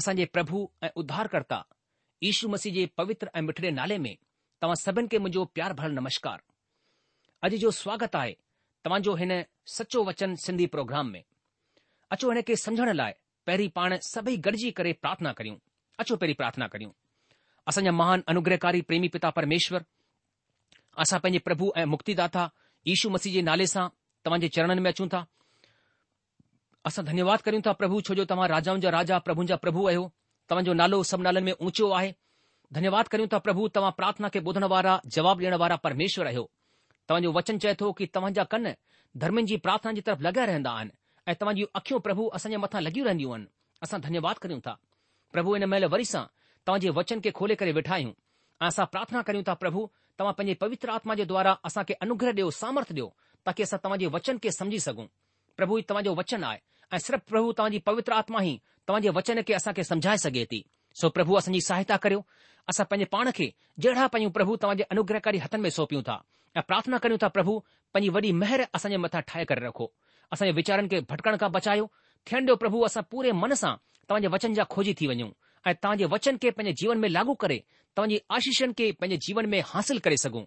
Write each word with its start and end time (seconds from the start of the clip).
जे 0.00 0.24
प्रभु 0.32 0.60
ऐं 0.82 0.88
उद्धारकर्ता 0.96 1.64
ईशू 2.24 2.48
मसीह 2.48 2.72
जे 2.74 2.86
पवित्र 2.98 3.30
ऐं 3.36 3.40
मिठड़े 3.42 3.70
नाले 3.78 3.98
में 3.98 4.16
तव्हां 4.62 4.76
सभिनि 4.82 5.08
खे 5.12 5.18
मुंहिंजो 5.18 5.44
प्यार 5.56 5.72
भरल 5.78 5.92
नमस्कार 5.94 6.42
अॼु 7.46 7.56
जो 7.64 7.70
स्वागत 7.80 8.16
आहे 8.16 9.00
जो 9.08 9.14
हिन 9.20 9.32
सचो 9.76 10.04
वचन 10.04 10.34
सिंधी 10.44 10.66
प्रोग्राम 10.74 11.06
में 11.16 11.22
अचो 12.16 12.30
हिन 12.30 12.40
खे 12.48 12.56
समझण 12.56 12.92
लाइ 12.94 13.12
पहिरीं 13.46 13.68
पाण 13.76 13.96
सभई 14.08 14.36
गॾिजी 14.46 14.70
करे 14.78 14.92
प्रार्थना 15.02 15.32
करियूं 15.40 15.56
अचो 16.00 16.16
पहिरीं 16.16 16.34
प्रार्थना 16.40 16.66
करियूं 16.74 16.92
असांजा 17.68 17.92
महान 18.00 18.22
अनुग्रहकारी 18.28 18.82
प्रेमी 18.90 19.08
पिता 19.16 19.30
परमेश्वर 19.40 19.84
असां 21.04 21.18
पंहिंजे 21.20 21.38
प्रभु 21.48 21.72
ऐं 21.76 21.84
मुक्तिदाता 21.96 22.48
ईशू 22.94 23.10
मसीह 23.16 23.32
जे 23.32 23.42
नाले 23.50 23.66
सां 23.76 23.88
तव्हांजे 24.24 24.48
चरणनि 24.56 24.80
में 24.80 24.90
अचूं 24.90 25.08
था 25.12 25.26
असां 26.88 27.04
धन्यवाद 27.06 27.40
करियूं 27.46 27.62
था 27.66 27.72
प्रभु 27.80 28.00
छो 28.06 28.14
जो 28.18 28.24
तव्हां 28.32 28.48
राजाउनि 28.50 28.80
जा 28.84 28.90
राजा 28.94 29.18
प्रभु 29.26 29.42
जा 29.50 29.56
प्रभु 29.64 29.82
आहियो 29.88 30.00
तव्हांजो 30.50 30.72
नालो 30.80 30.98
सभु 31.10 31.22
नालनि 31.26 31.42
में 31.48 31.52
ऊचो 31.68 31.90
आहे 31.98 32.08
धन्यवाद 32.78 33.08
करियूं 33.12 33.28
था 33.34 33.38
प्रभु 33.46 33.66
तव्हां 33.76 33.90
प्रार्थना 33.98 34.28
खे 34.34 34.40
ॿुधण 34.46 34.64
वारा 34.72 34.94
जवाब 35.16 35.38
ॾियण 35.42 35.54
वारा 35.62 35.76
परमेश्वर 35.86 36.26
आहियो 36.30 36.44
तव्हांजो 37.08 37.30
वचन 37.36 37.58
चए 37.64 37.74
थो 37.82 37.92
कि 37.98 38.06
तव्हांजा 38.16 38.44
कन 38.54 38.74
धर्मनि 39.24 39.46
जी 39.52 39.56
प्रार्थना 39.66 39.92
जी 39.92 40.00
तरफ़ 40.08 40.22
लॻा 40.26 40.44
रहंदा 40.50 40.70
आहिनि 40.80 40.92
ऐं 41.30 41.34
तव्हांजूं 41.42 41.66
अखियूं 41.80 42.00
प्रभु 42.06 42.26
असांजे 42.38 42.56
मथां 42.64 42.82
लॻियूं 42.82 43.06
रहंदियूं 43.06 43.32
आहिनि 43.32 43.46
असां 43.86 44.00
धन्यवाद 44.08 44.38
करियूं 44.44 44.60
था 44.66 44.74
प्रभु 45.36 45.56
इन 45.60 45.64
महिल 45.74 45.84
वरी 45.94 46.04
सां 46.14 46.24
तव्हांजे 46.66 46.90
वचन 46.98 47.20
खे 47.26 47.30
खोले 47.40 47.54
करे 47.62 47.72
वेठा 47.78 47.94
आहियूं 47.98 48.12
ऐं 48.12 48.66
असां 48.74 48.86
प्रार्थना 48.96 49.22
करियूं 49.30 49.44
था 49.50 49.54
प्रभु 49.64 49.88
तव्हां 50.18 50.34
पंहिंजे 50.40 50.54
पवित्र 50.66 50.90
आत्मा 50.98 51.14
जे 51.20 51.24
द्वारा 51.34 51.56
असांखे 51.70 51.94
अनुग्रह 52.08 52.32
ॾियो 52.42 52.50
सामर्थ 52.62 52.92
ॾियो 52.96 53.08
ताकी 53.46 53.62
असां 53.68 53.78
तव्हांजे 53.86 54.12
वचन 54.18 54.38
खे 54.42 54.52
समझी 54.60 54.80
सघूं 54.88 55.06
प्रभु 55.56 55.78
ई 55.78 55.88
तव्हांजो 55.90 56.14
वचन 56.22 56.44
आहे 56.50 56.60
ऐं 56.94 56.98
सिर्फ़ु 56.98 57.22
प्रभु 57.30 57.52
तव्हांजी 57.58 57.78
पवित्र 57.88 58.12
आत्मा 58.12 58.40
ई 58.44 58.50
तव्हांजे 58.88 59.10
वचन 59.16 59.40
खे 59.48 59.52
असांखे 59.58 59.84
सम्झाए 59.90 60.16
सघे 60.24 60.44
थी 60.50 60.58
सो 61.00 61.08
प्रभु 61.16 61.34
असांजी 61.38 61.60
सहायता 61.66 61.96
करियो 62.04 62.20
असां 62.68 62.84
पंहिंजे 62.90 63.08
पाण 63.14 63.30
खे 63.36 63.46
जहिड़ा 63.82 64.06
पंहिंजो 64.12 64.32
प्रभु 64.36 64.56
तव्हांजे 64.62 64.84
अनुग्रहकारी 64.92 65.38
हथ 65.44 65.54
में 65.64 65.70
सौंपियूं 65.76 66.02
था 66.08 66.16
ऐं 66.56 66.62
प्रार्थना 66.70 66.98
कयूं 67.04 67.18
था 67.22 67.28
प्रभु 67.36 67.54
पंहिंजी 67.94 68.10
वॾी 68.16 68.32
महिर 68.42 68.64
असांजे 68.76 68.96
मथां 69.04 69.20
ठाहे 69.30 69.44
करे 69.52 69.66
रखो 69.66 69.86
असांजे 70.36 70.52
वीचारनि 70.60 70.88
खे 70.92 71.00
भटकण 71.12 71.36
खां 71.40 71.50
बचायो 71.56 71.86
थियण 72.28 72.46
जो 72.52 72.56
प्रभु 72.64 72.82
असां 72.90 73.02
पूरे 73.12 73.32
मन 73.40 73.52
सां 73.62 73.74
तव्हांजे 74.08 74.28
वचन 74.36 74.54
जा 74.60 74.64
खोजी 74.76 74.94
थी 75.00 75.06
वञूं 75.14 75.30
ऐं 75.70 75.74
तव्हां 75.82 76.08
वचन 76.14 76.36
खे 76.42 76.50
पंहिंजे 76.58 76.76
जीवन 76.84 76.98
में 77.04 77.08
लागू 77.08 77.34
करे 77.44 77.58
तव्हांजी 77.96 78.18
आशीषनि 78.36 78.72
खे 78.78 78.90
पंहिंजे 79.00 79.16
जीवन 79.26 79.48
में 79.54 79.60
हासिल 79.72 79.98
करे 80.06 80.16
सघूं 80.26 80.44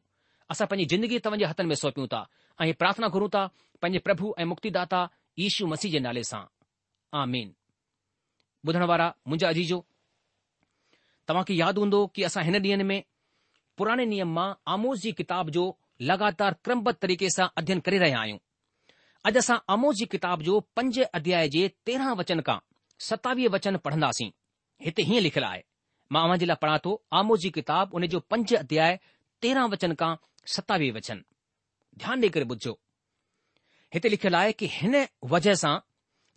असां 0.53 0.67
पंहिंजी 0.71 0.95
जिंदगी 0.95 1.19
तव्हांजे 1.25 1.45
हथनि 1.51 1.67
में 1.67 1.75
सौंपियूं 1.83 2.07
था 2.13 2.25
ऐ 2.61 2.71
प्रार्थना 2.83 3.07
करूं 3.15 3.29
था 3.37 3.45
पंहिंजे 3.81 3.99
प्रभु 4.09 4.33
ऐं 4.41 4.45
मुक्तिदाता 4.53 5.05
यीशु 5.39 5.65
मसीह 5.71 5.91
जे 5.93 5.99
नाले 6.03 6.21
सां 6.29 6.41
आमीन 7.21 7.31
मेन 7.33 7.53
ॿुधण 8.69 8.83
वारा 8.91 9.07
मुंहिंजा 9.27 9.47
अजीजो 9.53 9.77
तव्हांखे 11.29 11.53
यादि 11.61 11.79
हूंदो 11.81 11.99
की 12.15 12.23
असां 12.27 12.43
हिन 12.49 12.55
ॾींहं 12.67 12.83
में 12.91 12.99
पुराणे 13.77 14.05
नियम 14.13 14.33
मां 14.37 14.47
आमोस 14.75 14.99
जी 15.05 15.11
किताब 15.19 15.49
जो 15.57 15.63
लगातार 16.11 16.55
क्रमबद्ध 16.65 16.97
तरीक़े 17.01 17.29
सां 17.37 17.47
अध्यन 17.61 17.79
करे 17.87 17.97
रहिया 18.05 18.19
आहियूं 18.21 18.39
अॼु 19.29 19.39
असां 19.43 19.57
आमोस 19.75 19.95
जी 20.01 20.05
किताब 20.15 20.41
जो 20.49 20.59
पंज 20.77 20.99
अध्याय 21.19 21.49
जे 21.57 21.67
तेरहं 21.87 22.15
वचन 22.21 22.41
खां 22.49 22.57
सतावीह 23.09 23.49
वचन 23.57 23.77
पढ़ंदासीं 23.87 24.29
हिते 24.85 25.03
हीअं 25.11 25.21
लिखियलु 25.27 25.47
आहे 25.49 25.61
मां 26.15 26.23
अव्हांजे 26.29 26.45
लाइ 26.51 26.61
पढ़ा 26.63 26.77
थो 26.87 26.93
आमो 27.19 27.37
जी 27.45 27.49
किताबु 27.59 27.97
उन 28.01 28.07
जो 28.15 28.19
पंज 28.33 28.53
अध्याय 28.63 28.99
तेरहं 29.45 29.69
वचन 29.75 29.95
खां 30.03 30.13
सतावीह 30.57 30.93
वचन 30.99 31.23
ध्यानु 32.03 32.27
ॾेई 32.27 32.29
करे 32.35 32.45
ॿुधजो 32.51 32.73
हिते 33.93 34.09
लिखियलु 34.09 34.37
आहे 34.37 34.51
की 34.59 34.67
हिन 34.75 34.95
वजह 35.33 35.53
सां 35.61 35.75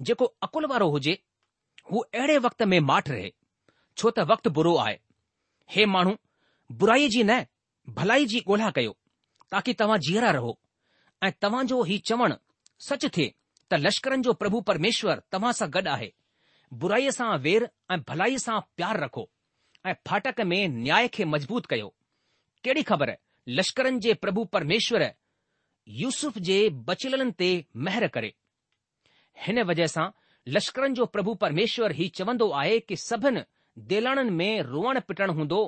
जेको 0.08 0.24
अकुल 0.46 0.66
वारो 0.72 0.88
हुजे 0.94 1.18
हू 1.92 1.98
अहिड़े 2.14 2.36
वक़्त 2.46 2.62
में 2.72 2.78
माठ 2.90 3.08
रहे 3.14 3.30
छो 3.98 4.10
त 4.18 4.26
वक़्तु 4.32 4.50
बुरो 4.58 4.74
आहे 4.84 4.98
हे 5.76 5.86
माण्हू 5.96 6.16
बुराई 6.82 7.08
जी 7.14 7.22
न 7.30 7.38
भलाई 8.00 8.26
जी 8.32 8.40
ॻोल्हा 8.52 8.70
कयो 8.78 8.92
ताकी 9.54 9.72
तव्हां 9.82 9.98
जीअरा 10.08 10.30
रहो 10.38 10.52
ऐं 11.24 11.30
तव्हांजो 11.44 11.82
हीउ 11.90 12.00
चवणु 12.10 12.34
सच 12.88 13.04
थिए 13.16 13.28
त 13.70 13.78
लश्करनि 13.84 14.22
जो 14.26 14.32
प्रभु 14.42 14.60
परमेश्वरु 14.72 15.20
तव्हां 15.36 15.52
सां 15.60 15.68
गॾु 15.76 15.88
आहे 15.94 16.10
बुराईअ 16.82 17.10
सां 17.18 17.30
वेर 17.46 17.68
ऐं 17.92 17.98
भलाईअ 18.12 18.38
सां 18.44 18.58
प्यारु 18.80 19.02
रखो 19.04 19.26
ऐं 19.86 19.94
फाटक 20.10 20.40
में 20.52 20.60
न्याय 20.76 21.08
खे 21.16 21.24
मज़बूत 21.36 21.66
कयो 21.74 21.88
कहिड़ी 22.66 22.82
ख़बर 22.92 23.16
लश्करनि 23.60 23.98
जे 24.08 24.14
प्रभु 24.26 24.44
युफ 25.96 26.36
जे 26.48 26.56
बचिलन 26.88 27.30
ते 27.38 27.46
महर 27.84 28.06
करे 28.14 28.32
हिन 29.44 29.62
वजह 29.68 29.86
सां 29.92 30.04
लश्करनि 30.56 30.94
जो 30.94 31.06
प्रभु 31.14 31.34
परमेश्वर 31.44 31.92
हीउ 32.00 32.08
चवंदो 32.18 32.50
आहे 32.62 32.78
कि 32.88 32.96
सभिनी 33.02 33.40
देलाणनि 33.92 34.30
में 34.40 34.62
रोअण 34.72 35.00
पिटणु 35.08 35.32
हूंदो 35.40 35.60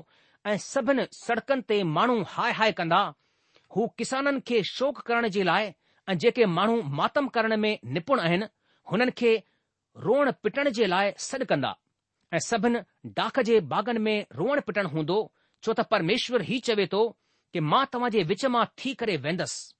ऐं 0.50 0.56
सभिनी 0.64 1.04
सड़कनि 1.20 1.62
ते 1.70 1.78
माण्हू 1.96 2.18
हाय 2.34 2.52
हाय 2.58 2.72
कंदा 2.80 3.00
हू 3.76 3.86
किसाननि 4.02 4.40
खे 4.50 4.62
शौक़ु 4.72 5.02
करण 5.06 5.28
जे 5.38 5.42
लाइ 5.50 5.72
ऐं 6.08 6.18
जेके 6.24 6.46
माण्हू 6.58 6.76
मातम 7.00 7.28
करण 7.36 7.56
में 7.64 7.72
निपुण 7.98 8.20
आहिनि 8.26 8.46
हुननि 8.92 9.10
खे 9.22 9.32
रोअण 10.08 10.32
पिटण 10.42 10.70
जे 10.80 10.86
लाइ 10.96 11.12
सॾु 11.28 11.44
कंदा 11.54 11.72
ऐं 12.34 12.38
सभिनी 12.50 12.84
डाक 13.20 13.40
जे 13.52 13.60
बाग़नि 13.74 14.04
में 14.08 14.16
रोअण 14.42 14.60
पिटणु 14.68 14.88
हूंदो 14.98 15.18
छो 15.62 15.72
त 15.80 15.88
परमेश्वर 15.96 16.42
हीउ 16.52 16.66
चवे 16.70 16.86
थो 16.96 17.02
कि 17.52 17.60
मां 17.74 17.84
तव्हां 17.96 18.10
जे 18.18 18.22
विच 18.34 18.44
मां 18.58 18.64
थी 18.84 18.94
करे 19.04 19.16
वेंदसि 19.28 19.70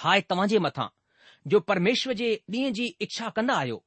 हाय 0.00 0.20
तव्हां 0.30 0.46
जे 0.48 0.58
मथां 0.66 0.86
जो 1.52 1.60
परमेश्वर 1.70 2.12
जे 2.20 2.28
ॾींहं 2.52 2.72
जी 2.78 2.84
इच्छा 3.06 3.28
कंदा 3.36 3.54
आहियो 3.58 3.82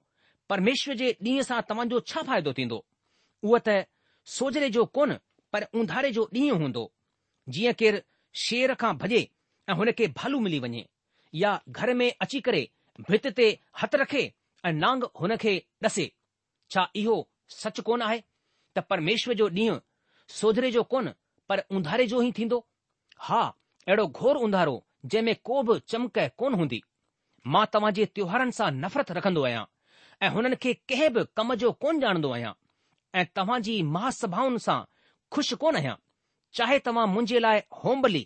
परमेश्वर 0.49 0.95
जे 1.01 1.11
ॾींहं 1.23 1.43
सां 1.49 1.59
तव्हांजो 1.69 1.99
छा 2.11 2.21
फ़ाइदो 2.29 2.53
थींदो 2.57 2.83
उहो 3.43 3.57
त 3.67 3.75
सोजरे 4.37 4.69
जो 4.77 4.85
कोन 4.99 5.15
पर 5.53 5.65
उंधारे 5.81 6.11
जो 6.17 6.27
ॾींहुं 6.35 6.59
हूंदो 6.61 6.91
जीअं 7.57 7.73
केरु 7.79 7.99
शेर 8.45 8.73
खां 8.83 8.93
भॼे 9.03 9.21
ऐं 9.69 9.73
हुन 9.81 9.91
खे 9.97 10.07
भालू 10.19 10.39
मिली 10.47 10.59
वञे 10.65 10.85
या 11.41 11.59
घर 11.69 11.93
में 11.99 12.09
अची 12.21 12.39
करे 12.47 12.67
भित 13.09 13.27
ते 13.39 13.47
हथु 13.81 13.97
रखे 13.97 14.23
ऐं 14.65 14.73
नांग 14.83 15.03
हुन 15.19 15.35
खे 15.45 15.57
ॾसे 15.85 16.11
छा 16.73 16.87
इहो 17.03 17.17
सच 17.61 17.79
कोन 17.89 18.01
आहे 18.01 18.19
त 18.75 18.83
परमेश्वर 18.89 19.33
जो 19.43 19.49
ॾींहुं 19.59 19.79
सोजरे 20.39 20.71
जो 20.71 20.83
कोन 20.95 21.09
पर 21.49 21.59
उंधारे 21.77 22.05
जो 22.07 22.21
ई 22.21 22.31
थींदो 22.39 22.65
हा 23.29 23.41
अहिड़ो 23.87 24.07
घोर 24.07 24.35
उंधारो 24.47 24.81
जंहिं 25.05 25.25
में 25.25 25.35
को 25.45 25.61
बि 25.63 25.77
चमकइ 25.87 26.27
कोन 26.39 26.53
हूंदी 26.59 26.81
मां 27.53 27.65
तव्हां 27.73 27.91
जे 27.93 28.05
त्योहारनि 28.15 28.51
सां 28.57 28.69
नफ़रत 28.73 29.11
रखंदो 29.19 29.43
आहियां 29.45 29.63
ऐं 30.25 30.29
हुननि 30.35 30.55
खे 30.65 30.73
कंहिं 30.91 31.09
बि 31.17 31.23
कम 31.37 31.53
जो 31.63 31.71
कोन 31.83 31.99
ॼाणंदो 32.03 32.31
आहियां 32.35 32.53
ऐं 33.21 33.25
तव्हांजी 33.39 33.75
महास्भाउनि 33.95 34.59
सां 34.67 34.77
खु़शि 35.35 35.55
कोन 35.63 35.75
आहियां 35.79 35.95
चाहे 36.59 36.77
तव्हां 36.87 37.07
मुंहिंजे 37.15 37.39
लाइ 37.47 37.61
होम 37.83 38.01
बली 38.05 38.23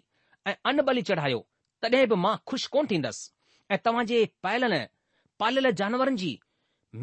ऐं 0.51 0.55
अन 0.71 0.81
बली 0.91 1.01
चढ़ायो 1.09 1.39
तडहिं 1.81 2.07
बि 2.13 2.21
मां 2.25 2.35
खु़शि 2.51 2.69
कोन 2.75 2.87
थींदसि 2.91 3.29
ऐं 3.73 3.79
तव्हां 3.87 4.05
जे 4.11 4.19
पायल 4.47 4.77
पालियल 5.43 5.69
जानवरनि 5.81 6.17
जी 6.25 6.31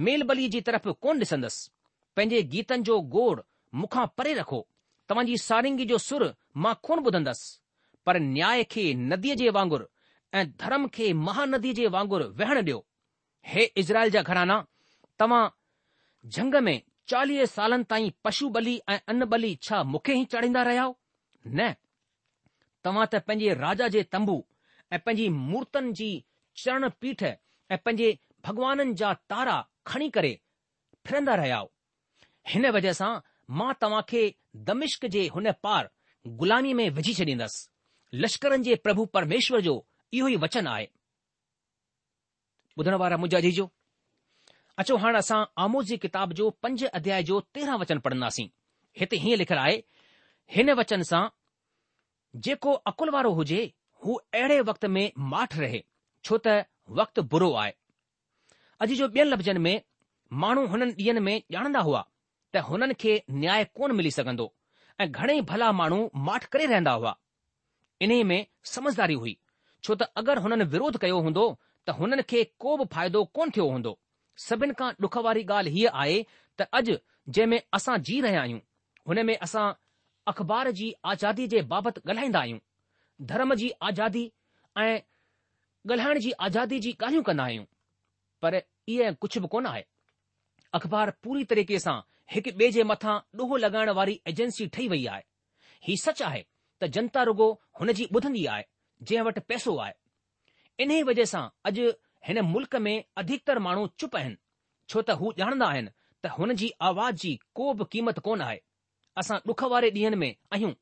मेल 0.06 0.22
बली 0.30 0.48
जी 0.56 0.60
तरफ़ 0.68 0.88
कोन 1.06 1.18
डि॒सन्द्दुसि 1.24 1.68
पंहिंजे 2.16 2.42
गीतनि 2.54 2.82
जो 2.90 3.00
गोड़ 3.16 3.40
मुखां 3.82 4.06
परे 4.20 4.32
रखो 4.42 4.66
तव्हांजी 5.08 5.36
सारिंगी 5.48 5.84
जो 5.94 5.98
सुर 6.08 6.24
मां 6.66 6.74
कोन 6.90 7.02
पर 8.06 8.18
न्याय 8.20 8.62
खे 8.72 8.84
नदीअ 9.10 9.34
जे 9.40 9.48
वांगुरु 9.56 9.84
ऐं 10.38 10.44
धर्म 10.62 10.86
खे 10.94 11.12
महानदीअ 11.26 11.74
जे 11.78 11.86
वांगुरु 11.94 12.26
वेहण 12.40 12.58
ॾियो 12.64 12.78
हे 13.52 13.64
इज़राइल 13.82 14.10
जा 14.16 14.22
घराना 14.30 14.56
तव्हां 15.20 15.42
झंग 16.36 16.54
में 16.66 16.76
चालीह 17.12 17.44
सालनि 17.56 17.84
ताईं 17.90 18.10
पशु 18.24 18.48
बली 18.56 18.76
ऐं 18.94 18.98
अन 19.12 19.24
बली 19.34 19.54
छा 19.66 19.82
मूंखे 19.92 20.18
ई 20.20 20.24
चाढ़ींदा 20.34 20.62
रहिया 20.70 20.86
न 21.58 21.72
तव्हां 22.88 23.06
त 23.14 23.20
पंहिंजे 23.28 23.52
राजा 23.64 23.88
जे 23.96 24.02
तंबू 24.16 24.36
ऐं 24.92 24.98
पंहिंजी 25.08 25.28
मूर्तनि 25.50 25.92
जी 26.00 26.08
चरण 26.64 26.88
पीठ 27.04 27.22
ऐं 27.30 27.78
पंहिंजे 27.84 28.16
भॻवाननि 28.48 28.94
जा 29.02 29.12
तारा 29.34 29.56
खणी 29.92 30.08
करे 30.16 30.34
फिरंदा 31.06 31.34
रहिया 31.42 31.62
हिन 32.52 32.70
वजह 32.78 32.96
सां 33.02 33.12
मां 33.60 33.72
तव्हां 33.84 34.02
खे 34.12 34.24
दमिश्क 34.72 35.06
जे 35.16 35.26
हुन 35.38 35.52
पार 35.68 35.88
गुलामी 36.42 36.74
में 36.80 36.88
विझी 37.00 37.14
छॾींदसि 37.20 37.64
लश्करनि 38.22 38.62
जे 38.66 38.74
प्रभु 38.86 39.04
परमेश्वर 39.16 39.60
जो 39.66 39.72
इहो 40.18 40.28
ई 40.32 40.36
वचन 40.42 40.66
आहे 40.72 40.88
ॿुधण 42.80 42.94
वारा 43.00 43.16
मुंहिंजा 43.22 43.38
जीजो 43.44 43.64
अचो 44.82 44.96
हाणे 45.02 45.18
असां 45.24 45.38
आमोज 45.64 45.84
जी 45.88 45.96
किताब 46.04 46.32
जो 46.40 46.48
पंज 46.64 46.82
अध्याय 46.98 47.22
जो 47.30 47.40
तेरहं 47.56 47.78
वचन 47.82 47.98
पढ़ंदासीं 48.06 48.46
हिते 49.00 49.16
हीअं 49.24 49.38
लिखियलु 49.40 49.60
आहे 49.64 49.76
हिन 50.54 50.70
वचन 50.80 51.02
सां 51.10 51.22
जेको 52.46 52.72
अकुल 52.92 53.10
वारो 53.16 53.32
हुजे 53.40 53.60
हू 54.04 54.14
अहिड़े 54.34 54.60
वक़्त 54.70 54.84
में 54.96 55.04
माठ 55.34 55.56
रहे 55.64 55.80
छो 56.28 56.40
त 56.46 56.56
वक़्तु 57.02 57.22
बुरो 57.34 57.52
आहे 57.64 57.72
अॼु 57.72 58.94
जो 59.02 59.08
ॿियनि 59.12 59.30
लफ़्ज़नि 59.34 59.58
में 59.66 59.76
माण्हू 60.44 60.64
हुननि 60.72 60.92
ॾींहनि 61.02 61.20
में 61.28 61.36
ॼाणंदा 61.56 61.80
हुआ 61.90 62.02
त 62.52 62.64
हुननि 62.70 62.94
खे 63.04 63.14
न्याय 63.42 63.64
कोन 63.76 63.96
मिली 64.00 64.10
सघंदो 64.18 64.48
ऐं 65.02 65.08
घणेई 65.20 65.40
भला 65.52 65.70
माण्हू 65.82 66.00
माठ 66.30 66.50
करे 66.56 66.66
रहंदा 66.74 66.92
हुआ 66.98 67.12
इन 68.02 68.26
में 68.26 68.46
समझदारी 68.74 69.14
हुई 69.22 69.36
छो 69.84 69.94
त 69.94 70.06
अगरि 70.16 70.40
हुननि 70.42 70.64
विरोध 70.74 70.96
कयो 71.02 71.18
हूंदो 71.26 71.44
त 71.86 71.90
हुननि 72.00 72.22
खे 72.30 72.42
को 72.62 72.76
बि 72.76 72.84
फ़ाइदो 72.92 73.24
कोन 73.36 73.50
थियो 73.56 73.66
हूंदो 73.70 73.92
सभिनि 74.44 74.74
खां 74.78 74.90
डुख 75.04 75.16
वारी 75.26 75.44
ॻाल्हि 75.44 75.72
हीअ 75.74 75.90
आहे 76.02 76.16
त 76.60 76.66
अॼु 76.78 76.96
जंहिं 77.28 77.46
में 77.50 77.60
असां 77.78 77.96
जी 78.08 78.20
रहिया 78.24 78.40
आहियूं 78.42 78.60
हुन 79.08 79.22
में 79.26 79.36
असां 79.46 79.66
अख़बार 80.32 80.70
जी 80.78 80.88
आज़ादी 81.12 81.46
जे 81.54 81.62
बाबति 81.74 82.00
ॻाल्हाईंदा 82.10 82.40
आहियूं 82.40 82.58
धर्म 83.32 83.54
जी 83.62 83.70
आज़ादी 83.90 84.24
ऐं 84.86 84.98
ॻाल्हाइण 85.92 86.18
जी 86.26 86.30
आज़ादी 86.46 86.78
जी 86.86 86.92
ॻाल्हियूं 87.00 87.22
कंदा 87.28 87.44
आहियूं 87.44 87.64
पर 88.42 88.54
इहे 88.56 89.12
कुझु 89.24 89.40
बि 89.40 89.48
कोन 89.56 89.66
आहे 89.72 89.84
अख़बार 90.80 91.10
पूरी 91.24 91.44
तरीक़े 91.52 91.78
सां 91.86 91.98
हिकु 92.34 92.50
ॿिए 92.60 92.70
जे 92.78 92.84
मथां 92.94 93.16
ॾोहो 93.42 93.56
लॻाइण 93.66 93.90
वारी 94.00 94.20
एजेंसी 94.32 94.66
ठही 94.76 94.88
वई 94.96 95.06
आहे 95.16 95.22
हीउ 95.88 95.96
सच 96.08 96.22
आहे 96.30 96.44
जनता 96.92 97.22
रुगो 97.22 97.50
हुन 97.80 97.92
जी 97.92 98.04
ॿुधंदी 98.14 98.44
आहे 98.54 98.64
जंहिं 99.02 99.22
वटि 99.24 99.40
पैसो 99.48 99.76
आहे 99.78 99.92
इन 100.82 100.90
ई 100.90 101.02
वज़ह 101.08 101.24
सां 101.32 101.42
अॼु 101.70 101.90
हिन 102.26 102.40
मुल्क 102.54 102.74
में 102.86 103.04
अधिकतर 103.22 103.58
माण्हू 103.66 103.86
चुप 103.98 104.16
आहिनि 104.16 104.36
छो 104.90 105.02
त 105.02 105.10
हू 105.20 105.32
ॼाणंदा 105.38 105.66
आहिनि 105.66 105.90
त 106.22 106.26
हुन 106.38 106.54
जी 106.60 106.70
आवाज़ 106.90 107.16
जी 107.22 107.34
को 107.54 107.72
बि 107.80 107.84
क़ीमत 107.92 108.18
कोन 108.28 108.40
आहे 108.46 108.60
असां 109.22 109.38
ॾुख 109.50 109.64
वारे 109.74 109.90
ॾींहनि 109.96 110.16
में 110.22 110.34
आहियूं 110.54 110.72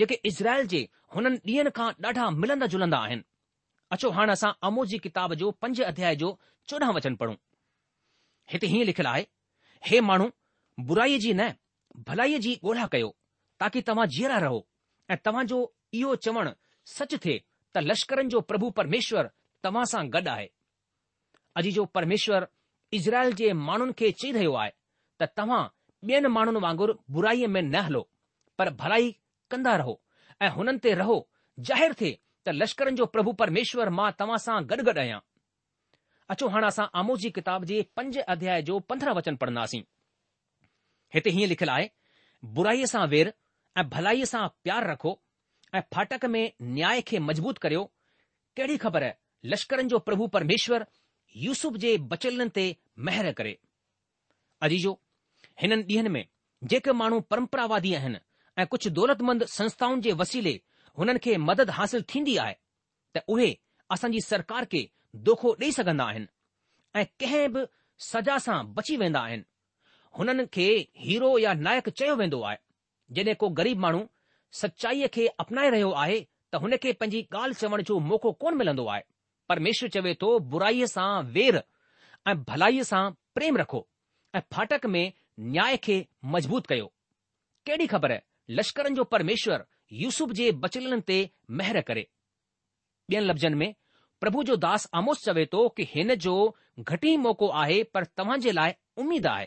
जेके 0.00 0.20
इज़राइल 0.30 0.66
जे 0.72 0.86
हुननि 1.16 1.38
ॾींहनि 1.52 1.70
खां 1.76 1.90
ॾाढा 2.08 2.30
मिलंदा 2.40 2.66
जुलंदा 2.74 2.98
आहिनि 3.08 3.24
अचो 3.92 4.10
हाणे 4.16 4.32
असां 4.32 4.50
अमो 4.68 4.84
जी 4.90 4.98
किताब 5.06 5.34
जो 5.42 5.50
पंज 5.62 5.80
अध्याय 5.90 6.16
जो 6.22 6.38
चोॾहं 6.68 6.92
वचन 6.94 7.14
पढ़ूं 7.20 7.36
हिते 8.52 8.66
हीअं 8.72 8.84
लिखियलु 8.90 9.08
आहे 9.08 9.24
हे 9.86 10.00
माण्हू 10.08 10.30
बुराईअ 10.90 11.18
जी 11.26 11.32
न 11.40 11.50
भलाईअ 12.08 12.38
जी 12.46 12.54
ॻोल्हा 12.64 12.86
कयो 12.92 13.10
ताकी 13.60 13.80
तव्हां 13.86 14.06
जीअरा 14.16 14.36
रहो 14.44 14.58
ऐं 15.10 15.16
तव्हांजो 15.26 15.60
इहो 15.98 16.14
चवणु 16.24 16.50
सच 16.94 17.14
थिए 17.24 17.38
त 17.74 17.78
लश्करनि 17.88 18.28
जो 18.32 18.40
प्रभु 18.50 18.68
परमेश्वर 18.78 19.26
तव्हां 19.64 19.84
सां 19.92 20.02
गॾु 20.14 20.28
आहे 20.32 20.46
अॼु 21.60 21.70
जो 21.76 21.84
परमेश्वर 21.98 22.46
इज़राइल 22.98 23.32
जे 23.40 23.52
माण्हुनि 23.68 23.92
खे 24.00 24.10
चई 24.20 24.32
रहियो 24.36 24.52
आहे 24.62 24.70
त 25.20 25.28
तव्हां 25.38 25.60
ॿियनि 26.10 26.28
माण्हुनि 26.36 26.60
वांगुरु 26.66 26.92
बुराईअ 27.16 27.48
में 27.54 27.60
न 27.62 27.74
हलो 27.88 28.02
पर 28.58 28.70
भलाई 28.82 29.10
कंदा 29.50 29.74
रहो 29.82 29.94
ऐं 30.44 30.50
हुननि 30.56 30.78
ते 30.84 30.90
रहो 31.00 31.16
ज़ाहिरु 31.70 31.94
थिए 32.00 32.12
त 32.44 32.58
लश्करनि 32.60 32.96
जो 33.00 33.06
प्रभु 33.14 33.32
परमेश्वर 33.42 33.90
मां 34.00 34.10
तव्हां 34.20 34.38
सां 34.46 34.58
गॾु 34.72 34.84
गॾु 34.90 34.98
आहियां 35.04 35.20
अचो 36.34 36.48
हाणे 36.54 36.66
असां 36.74 36.86
आमो 37.00 37.16
जी 37.24 37.30
किताब 37.38 37.64
जे 37.72 37.82
पंज 37.98 38.18
अध्याय 38.36 38.62
जो 38.70 38.78
पंद्रहं 38.92 39.14
वचन 39.20 39.36
पढ़ंदासीं 39.42 39.82
हिते 41.16 41.30
हीअं 41.38 41.48
लिखियलु 41.54 41.72
आहे 41.78 41.86
बुराईअ 42.56 42.88
सां 42.94 43.06
वेर 43.16 43.36
ऐं 43.78 43.82
भलाईअ 43.94 44.24
सां 44.26 44.46
प्यार 44.64 44.86
रखो 44.90 45.10
ऐं 45.74 45.80
फाटक 45.94 46.24
में 46.34 46.44
न्याय 46.76 47.00
खे 47.10 47.18
मज़बूत 47.28 47.58
करियो 47.64 47.82
कहिड़ी 48.56 48.76
ख़बर 48.84 49.04
लश्करनि 49.52 49.88
जो 49.92 49.98
प्रभु 50.06 50.26
परमेश्वर 50.36 50.86
यूसुफ 51.42 51.76
जे 51.84 51.90
बचलन 52.12 52.48
ते 52.56 52.64
महिर 53.08 53.30
करे 53.40 53.54
अजीजो 54.66 54.92
हिननि 55.62 55.82
ॾींहनि 55.90 56.08
में 56.16 56.24
जेके 56.72 56.92
माण्हू 57.02 57.20
परम्परावादी 57.30 57.94
आहिनि 58.00 58.18
ऐं 58.58 58.66
कुझु 58.72 58.90
दौलतमंद 58.98 59.44
संस्थाउनि 59.56 60.02
जे 60.06 60.12
वसीले 60.22 60.54
हुननि 60.98 61.18
खे 61.26 61.36
मदद 61.50 61.70
हासिल 61.78 62.02
थींदी 62.14 62.36
आहे 62.44 62.54
त 63.16 63.22
उहे 63.34 63.50
असांजी 63.94 64.20
सरकार 64.28 64.64
खे 64.72 64.82
दोखो 65.28 65.54
ॾेई 65.62 65.72
सघंदा 65.78 66.04
आहिनि 66.14 66.28
ऐं 67.00 67.04
कंहिं 67.20 67.48
बि 67.58 67.66
सजा 68.12 68.38
सां 68.46 68.58
बची 68.78 68.96
वेंदा 69.04 69.20
आहिनि 69.28 69.46
हुननि 70.18 70.46
खे 70.58 70.66
हीरो 71.06 71.36
या 71.46 71.52
नायक 71.68 71.88
चयो 72.00 72.16
वेंदो 72.22 72.42
आहे 72.50 72.58
जॾहिं 73.14 73.34
को 73.40 73.48
ग़रीब 73.58 73.78
माण्हू 73.80 74.02
सचाईअ 74.60 75.06
खे 75.14 75.26
अपनाए 75.40 75.70
रहियो 75.70 75.90
आहे 76.02 76.20
त 76.52 76.56
हुन 76.62 76.76
खे 76.82 76.92
पंहिंजी 77.00 77.22
ॻाल्हि 77.34 77.54
चवण 77.60 77.82
जो 77.90 77.98
मौको 78.10 78.32
कोन 78.42 78.54
मिलंदो 78.56 78.86
आहे 78.94 79.02
परमेश्वर 79.48 79.88
चवे 79.96 80.14
थो 80.22 80.30
बुराईअ 80.52 80.86
सां 80.92 81.10
वेर 81.36 81.60
ऐं 82.28 82.34
भलाईअ 82.48 82.82
सां 82.90 83.02
प्रेम 83.38 83.56
रखो 83.62 83.82
ऐं 84.34 84.40
फाटक 84.56 84.86
में 84.94 85.04
न्याय 85.40 85.76
खे 85.88 85.96
मज़बूत 86.36 86.66
कयो 86.72 86.86
केॾी 87.68 87.86
ख़बर 87.94 88.16
लश्करनि 88.60 88.94
जो 89.00 89.04
परमेश्वर 89.16 89.64
यूसुफ 90.02 90.32
जे 90.40 90.50
बचलन 90.64 91.00
ते 91.10 91.18
महिर 91.60 91.80
करे 91.90 92.06
ॿियनि 93.12 93.24
लफ़्ज़नि 93.26 93.54
में 93.64 93.72
प्रभु 94.20 94.42
जो 94.52 94.56
दास 94.62 94.88
आमोस 95.00 95.24
चवे 95.24 95.44
थो 95.52 95.68
कि 95.76 95.84
हिन 95.94 96.14
जो 96.24 96.34
घटि 96.82 97.12
ई 97.12 97.16
मौक़ो 97.26 97.48
आहे 97.62 97.82
पर 97.96 98.04
तव्हां 98.20 98.38
जे 98.46 98.52
लाइ 98.58 98.72
उमेदु 99.04 99.28
आहे 99.32 99.46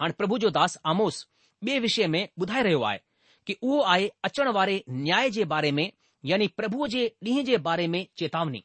हाणे 0.00 0.12
प्रभु 0.22 0.38
जो 0.46 0.50
दास 0.56 0.76
आमोस 0.92 1.22
ॿिए 1.66 1.78
विषय 1.80 2.06
में 2.12 2.22
ॿुधाए 2.40 2.62
रहियो 2.62 2.80
आहे 2.82 2.98
कि 3.46 3.56
उहो 3.62 3.80
आहे 3.92 4.08
अचण 4.24 4.48
वारे 4.56 4.82
न्याय 4.90 5.30
जे 5.36 5.44
बारे 5.52 5.70
में 5.78 5.90
यानी 6.30 6.46
प्रभुअ 6.56 6.86
जे 6.94 7.04
ॾींहं 7.26 7.44
जे 7.44 7.56
बारे 7.68 7.86
में 7.94 8.06
चेतावनी 8.18 8.62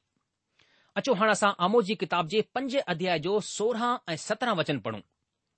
अचो 0.98 1.14
हाणे 1.20 1.32
असां 1.32 1.52
आमो 1.68 1.82
जी 1.90 1.96
किताब 2.04 2.28
जे 2.34 2.42
पंज 2.56 2.76
अध्याय 2.94 3.20
जो 3.26 3.40
सोरहां 3.50 3.94
ऐं 4.12 4.16
सत्रहं 4.26 4.56
वचन 4.60 4.80
पढ़ूं 4.86 5.00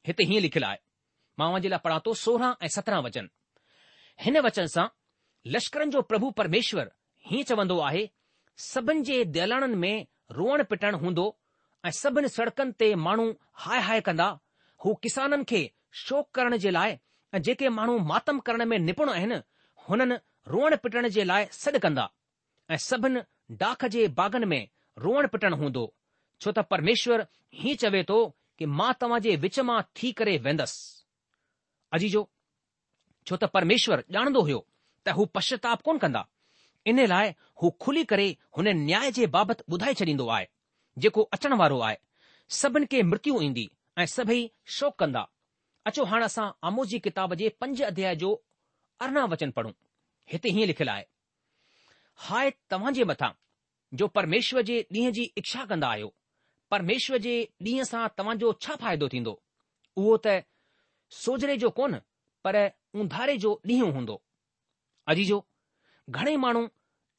हिते 0.07 0.23
हीअं 0.31 0.41
लिखियलु 0.41 0.67
आहे 0.67 0.77
मां 1.39 1.51
जे 1.61 1.69
लाइ 1.73 1.79
पढ़ा 1.85 1.99
थो 2.05 2.13
सोरहं 2.23 2.53
ऐं 2.63 2.67
सत्रहं 2.75 3.03
वचन 3.03 3.29
हिन 4.25 4.39
वचन 4.47 4.65
सां 4.75 4.85
लश्करनि 5.55 5.91
जो 5.97 6.01
प्रभु 6.13 6.29
परमेश्वर 6.41 6.91
हीअं 7.29 7.43
चवंदो 7.51 7.79
आहे 7.89 8.03
सभिनि 8.71 9.03
जे 9.11 9.23
दयालाणनि 9.37 9.75
में 9.85 9.95
रोअण 10.39 10.63
पिटण 10.73 10.95
हूंदो 11.05 11.25
ऐं 11.85 11.91
सभिनि 12.01 12.27
सड़कनि 12.39 12.77
ते 12.81 12.93
माण्हू 13.05 13.29
हाय 13.67 13.79
हाय 13.91 14.01
कंदा 14.09 14.29
हू 14.85 14.93
किसाननि 15.05 15.43
खे 15.53 15.63
शोक 16.05 16.29
करण 16.37 16.57
जे 16.65 16.71
लाइ 16.79 16.97
ऐं 17.33 17.41
जेके 17.41 17.69
माण्हू 17.69 17.97
मातम 18.07 18.39
करण 18.47 18.63
में 18.69 18.77
निपुण 18.79 19.09
आहिनि 19.09 19.35
हुननि 19.89 20.15
रोअण 20.47 20.75
पिटण 20.83 21.07
जे 21.17 21.23
लाइ 21.23 21.45
सॾु 21.57 21.79
कंदा 21.83 22.09
ऐं 22.71 22.77
सभिनि 22.87 23.21
डाख 23.61 23.85
जे 23.93 24.07
बाग़नि 24.19 24.45
में 24.53 24.67
रोअण 25.03 25.27
पिटण 25.33 25.53
हूंदो 25.61 25.83
छो 26.41 26.51
त 26.51 26.59
परमेश्वर 26.73 27.25
हीअं 27.61 27.75
चवे 27.83 28.03
थो 28.09 28.17
कि 28.59 28.65
मां 28.79 28.91
तव्हां 29.01 29.19
जे 29.27 29.35
विच 29.45 29.59
मां 29.71 29.81
थी 29.97 30.11
करे 30.19 30.37
वेंदसि 30.47 31.03
अजीजो 31.97 32.27
छो 33.27 33.35
त 33.37 33.49
परमेश्वर 33.57 34.03
ॼाणंदो 34.17 34.41
हुयो 34.49 34.59
त 35.05 35.15
हू 35.17 35.25
पश्चाताप 35.35 35.81
कोन 35.87 35.97
कंदा 36.03 36.25
इन 36.91 37.05
लाइ 37.13 37.33
हू 37.61 37.69
खुली 37.85 38.03
करे 38.11 38.27
हुन 38.57 38.67
न्याय 38.83 39.11
जे 39.19 39.27
बाबति 39.37 39.63
ॿुधाए 39.73 39.93
छॾींदो 40.01 40.27
आहे 40.37 40.45
जेको 41.05 41.21
अचण 41.37 41.53
वारो 41.63 41.79
आहे 41.89 41.97
सभिनि 42.61 42.85
खे 42.91 43.03
मृत्यु 43.11 43.41
ईंदी 43.41 43.69
ऐं 43.99 44.05
सभई 44.17 44.41
शौक़ु 44.77 44.97
कंदा 44.99 45.23
अचो 45.87 46.03
हाणे 46.05 46.25
असां 46.25 46.49
आमोस 46.67 46.87
जी 46.87 46.97
किताब 47.03 47.33
जे 47.35 47.49
पंज 47.59 47.81
अध्याय 47.83 48.15
जो 48.15 48.33
अरिड़हं 49.03 49.27
वचन 49.29 49.49
पढ़ूं 49.55 49.71
हिते 50.31 50.49
हीअं 50.49 50.67
लिखियलु 50.67 50.91
आहे 50.91 51.03
हाय 52.25 52.49
तव्हां 52.71 52.93
जे 52.93 53.03
मथां 53.11 53.29
जो 53.97 54.07
परमेश्वर 54.17 54.61
जे 54.69 54.79
ॾींहं 54.93 55.11
जी 55.13 55.23
इच्छा 55.37 55.63
कंदा 55.71 55.87
आहियो 55.89 56.11
परमेश्वर 56.71 57.17
जे 57.25 57.33
ॾींहं 57.65 57.83
सां 57.85 58.07
तव्हांजो 58.17 58.51
छा 58.65 58.75
फ़ाइदो 58.83 59.07
थींदो 59.13 59.33
उहो 59.95 60.15
त 60.25 60.35
सोजरे 61.23 61.55
जो 61.63 61.69
कोन 61.79 61.95
पर 62.43 62.55
उंधारे 63.01 63.37
जो 63.45 63.59
ॾींहुं 63.71 63.91
हूंदो 63.95 64.21
अजी 65.13 65.25
जो 65.25 65.43
घणेई 66.17 66.35
माण्हू 66.45 66.65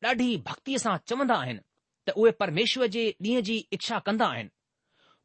ॾाढी 0.08 0.30
भक्तीअ 0.50 0.78
सां 0.86 0.96
चवंदा 1.06 1.34
आहिनि 1.44 1.60
त 2.08 2.14
उहे 2.16 2.30
परमेश्वर 2.44 2.86
जे 2.96 3.04
ॾींहं 3.24 3.40
जी 3.50 3.56
इच्छा 3.78 3.98
कंदा 4.08 4.26
आहिनि 4.36 4.56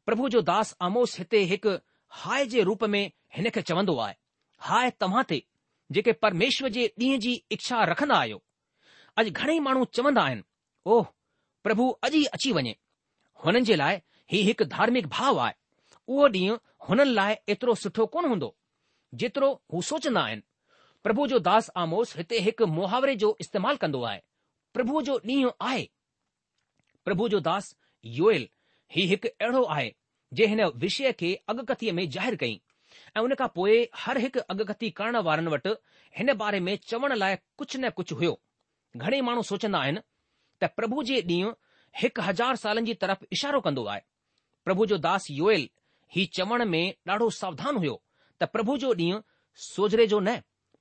प्रभु 0.06 0.28
जो 0.36 0.40
दास 0.50 0.74
आमोस 0.90 1.18
हिते 1.18 1.38
हिकु 1.54 1.76
हाय 2.10 2.44
जे 2.46 2.62
रूप 2.62 2.84
में 2.84 3.02
हिन 3.36 3.48
खे 3.54 3.62
चवंदो 3.62 3.96
आहे 4.04 4.14
हाय 4.68 4.90
तव्हां 5.02 5.24
ते 5.32 5.38
जेके 5.96 6.12
परमेश्वर 6.22 6.68
जे 6.76 6.86
ॾींहं 7.02 7.18
जी 7.24 7.32
इच्छा 7.56 7.82
रखंदा 7.90 8.16
आहियो 8.24 8.40
अॼु 9.22 9.30
घणेई 9.30 9.58
माण्हू 9.66 9.84
चवंदा 9.98 10.22
आहिनि 10.30 10.42
ओह 10.94 11.06
प्रभु 11.66 11.88
अॼु 12.02 12.18
ई 12.20 12.24
अची 12.38 12.52
वञे 12.58 12.74
हुननि 13.44 13.60
जे 13.70 13.76
लाइ 13.80 13.96
हीउ 14.32 14.44
हिकु 14.48 14.64
धार्मिक 14.76 15.06
भाव 15.18 15.38
आहे 15.44 15.54
उहो 16.08 16.28
ॾींहुं 16.32 16.56
हुननि 16.88 17.08
लाइ 17.18 17.36
एतिरो 17.54 17.74
सुठो 17.84 18.06
कोन 18.16 18.28
हूंदो 18.34 18.50
जेतिरो 19.22 19.52
हू 19.72 19.82
सोचंदा 19.90 20.20
आहिनि 20.30 20.42
प्रभु 21.06 21.26
जो 21.34 21.38
दास 21.50 21.70
आमोस 21.84 22.16
हिते 22.16 22.38
हिकु 22.48 22.66
मुहावरे 22.76 23.14
जो 23.24 23.36
इस्तेमालु 23.46 23.78
कंदो 23.86 24.02
आहे 24.12 24.20
प्रभु 24.78 25.02
जो 25.10 25.20
ॾींहुं 25.26 25.50
आहे 25.70 25.88
प्रभु 27.04 27.28
जो 27.36 27.40
दास 27.50 27.74
योयल 28.20 28.48
हीउ 28.96 29.08
हिकु 29.14 29.28
अहिड़ो 29.38 29.62
आहे 29.78 29.92
जे 30.36 30.46
हिन 30.46 30.64
विषय 30.84 31.12
खे 31.12 31.34
अगकथीअ 31.48 31.92
में 31.94 32.08
ज़ाहिर 32.10 32.36
कई 32.36 32.60
ऐं 33.16 33.20
उन 33.22 33.34
खां 33.40 33.46
पोइ 33.54 33.78
हर 33.96 34.18
हिकु 34.24 34.40
अॻकथी 34.54 34.90
करण 34.98 35.16
वारनि 35.28 35.50
वटि 35.50 35.70
हिन 36.18 36.32
बारे 36.40 36.60
में 36.66 36.76
चवण 36.88 37.14
लाइ 37.16 37.36
कुझु 37.58 37.78
न 37.80 37.90
कुझु 37.96 38.16
हुयो 38.16 38.40
घणे 38.96 39.20
माण्हू 39.28 39.42
सोचंदा 39.50 39.78
आहिनि 39.86 40.00
त 40.62 40.70
प्रभु 40.76 41.02
जे 41.10 41.20
ॾींहुं 41.30 41.52
हिकु 42.00 42.22
हज़ार 42.28 42.56
सालनि 42.64 42.86
जी 42.86 42.94
तरफ़ 43.04 43.24
इशारो 43.32 43.60
कंदो 43.66 43.84
आहे 43.94 44.00
प्रभु 44.64 44.86
जो 44.92 44.96
दास 45.08 45.30
योयल 45.30 45.68
ही 46.16 46.24
चवण 46.38 46.64
में 46.74 46.84
ॾाढो 47.08 47.30
सावधान 47.40 47.76
हुयो 47.76 47.94
त 48.42 48.48
प्रभु 48.56 48.76
जो 48.84 48.92
ॾींहुं 48.94 49.20
सोजरे 49.68 50.06
जो 50.12 50.20
न 50.28 50.36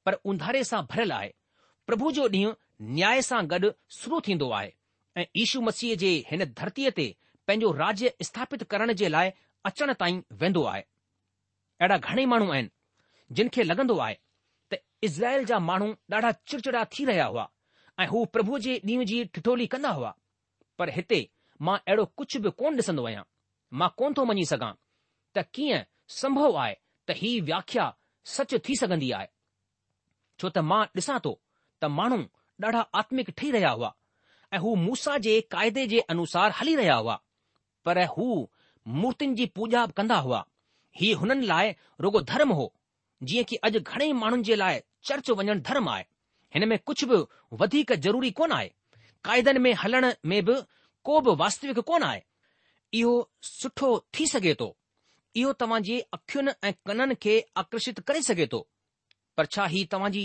पर 0.06 0.20
उंधारे 0.34 0.64
सां 0.72 0.82
भरियलु 0.92 1.14
आहे 1.20 1.32
प्रभु 1.88 2.12
जो 2.20 2.28
ॾींहुं 2.36 2.54
न्याय 2.98 3.22
सां 3.32 3.44
गॾु 3.56 3.72
शुरू 4.00 4.20
थींदो 4.28 4.52
आहे 4.62 4.74
ऐं 5.22 5.26
ईशू 5.46 5.62
मसीह 5.70 5.96
जे 6.06 6.12
हिन 6.32 6.46
धरतीअ 6.62 6.92
ते 7.02 7.08
पंहिंजो 7.48 7.72
राज्य 7.78 8.14
स्थापित 8.28 8.64
करण 8.72 8.92
जे 9.00 9.10
लाइ 9.10 9.30
अचण 9.66 9.94
ताईं 10.00 10.22
वेंदो 10.40 10.64
आहे 10.72 10.82
अहिड़ा 11.80 11.98
घणेई 11.98 12.26
माण्हू 12.32 12.50
आहिनि 12.52 12.70
जिन 13.36 13.48
खे 13.54 13.68
लॻंदो 13.68 13.98
आहे 14.06 14.16
त 14.74 14.80
इज़राइल 15.08 15.46
जा 15.46 15.60
माण्हू 15.70 15.92
ॾाढा 16.12 16.32
चिड़चिड़ा 16.48 16.84
थी 16.94 17.06
रहिया 17.06 17.26
हुआ 17.26 17.46
ऐं 18.04 18.08
हू 18.10 18.24
प्रभु 18.34 18.58
जे 18.66 18.74
ॾींहं 18.88 19.06
जी 19.12 19.24
ठिठोली 19.34 19.66
कंदा 19.76 19.90
हुआ 20.00 20.14
पर 20.80 20.90
हिते 20.96 21.20
मां 21.68 21.78
अहिड़ो 21.78 22.06
कुझु 22.18 22.40
बि 22.46 22.50
कोन 22.62 22.76
ॾिसंदो 22.84 23.06
आहियां 23.08 23.24
मां 23.82 23.90
कोन 24.02 24.14
थो 24.18 24.26
मञी 24.32 24.46
सघां 24.54 24.72
त 25.38 25.44
कीअं 25.58 25.88
संभव 26.22 26.56
आहे 26.64 26.74
त 27.10 27.18
ही 27.22 27.32
व्याख्या 27.52 27.86
सच 28.36 28.56
थी 28.68 28.76
सघंदी 28.82 29.12
आहे 29.20 29.28
छो 30.42 30.50
त 30.58 30.66
मां 30.72 30.82
ॾिसां 31.00 31.18
थो 31.28 31.34
त 31.82 31.92
माण्हू 32.00 32.20
ॾाढा 32.68 32.84
आत्मिक 33.04 33.32
ठही 33.38 33.52
रहिया 33.58 33.72
हुआ 33.80 33.92
ऐं 34.54 34.60
हू 34.68 34.76
मूसा 34.86 35.18
जे 35.30 35.40
क़ाइदे 35.56 35.88
जे 35.96 36.04
अनुसार 36.16 36.52
हली 36.62 36.76
रहिया 36.82 37.00
हुआ 37.04 37.18
पर 37.88 37.98
हू 38.16 38.26
मूर्तियुनि 39.02 39.36
जी 39.42 39.46
पूजा 39.58 39.86
कंदा 40.00 40.16
हुआ 40.28 40.44
ही 41.02 41.12
हुननि 41.22 41.46
लाइ 41.52 41.72
रुगो 42.06 42.22
धर्म 42.32 42.52
हो 42.60 42.66
जीअं 43.32 43.44
की 43.52 43.56
अॼु 43.68 43.80
घणेई 43.96 44.14
माण्हुनि 44.24 44.44
जे 44.52 44.56
लाइ 44.62 44.80
चर्च 45.10 45.30
वञणु 45.40 45.60
धर्म 45.70 45.88
आहे 45.96 46.04
हिन 46.56 46.68
में 46.72 46.78
कुझु 46.90 47.08
बि 47.12 47.22
वधीक 47.64 47.94
ज़रूरी 48.08 48.32
कोन 48.40 48.52
आहे 48.58 48.72
क़ाइदनि 49.28 49.60
में 49.66 49.74
हलण 49.84 50.10
में 50.32 50.40
बि 50.50 50.58
को 51.10 51.20
बि 51.28 51.36
वास्तविक 51.42 51.80
कोन 51.92 52.04
आहे 52.12 52.22
इहो 53.00 53.14
सुठो 53.54 53.90
थी 54.20 54.28
सघे 54.36 54.54
थो 54.62 54.70
इहो 55.40 55.54
तव्हां 55.64 55.82
जे 55.90 56.00
अखियुनि 56.20 56.54
ऐं 56.68 56.74
कननि 56.90 57.16
खे 57.26 57.36
आकर्षित 57.64 58.00
करे 58.10 58.22
सघे 58.30 58.48
थो 58.54 58.62
पर 59.38 59.52
छा 59.56 59.66
हीउ 59.76 59.90
तव्हां 59.94 60.12
जी 60.18 60.24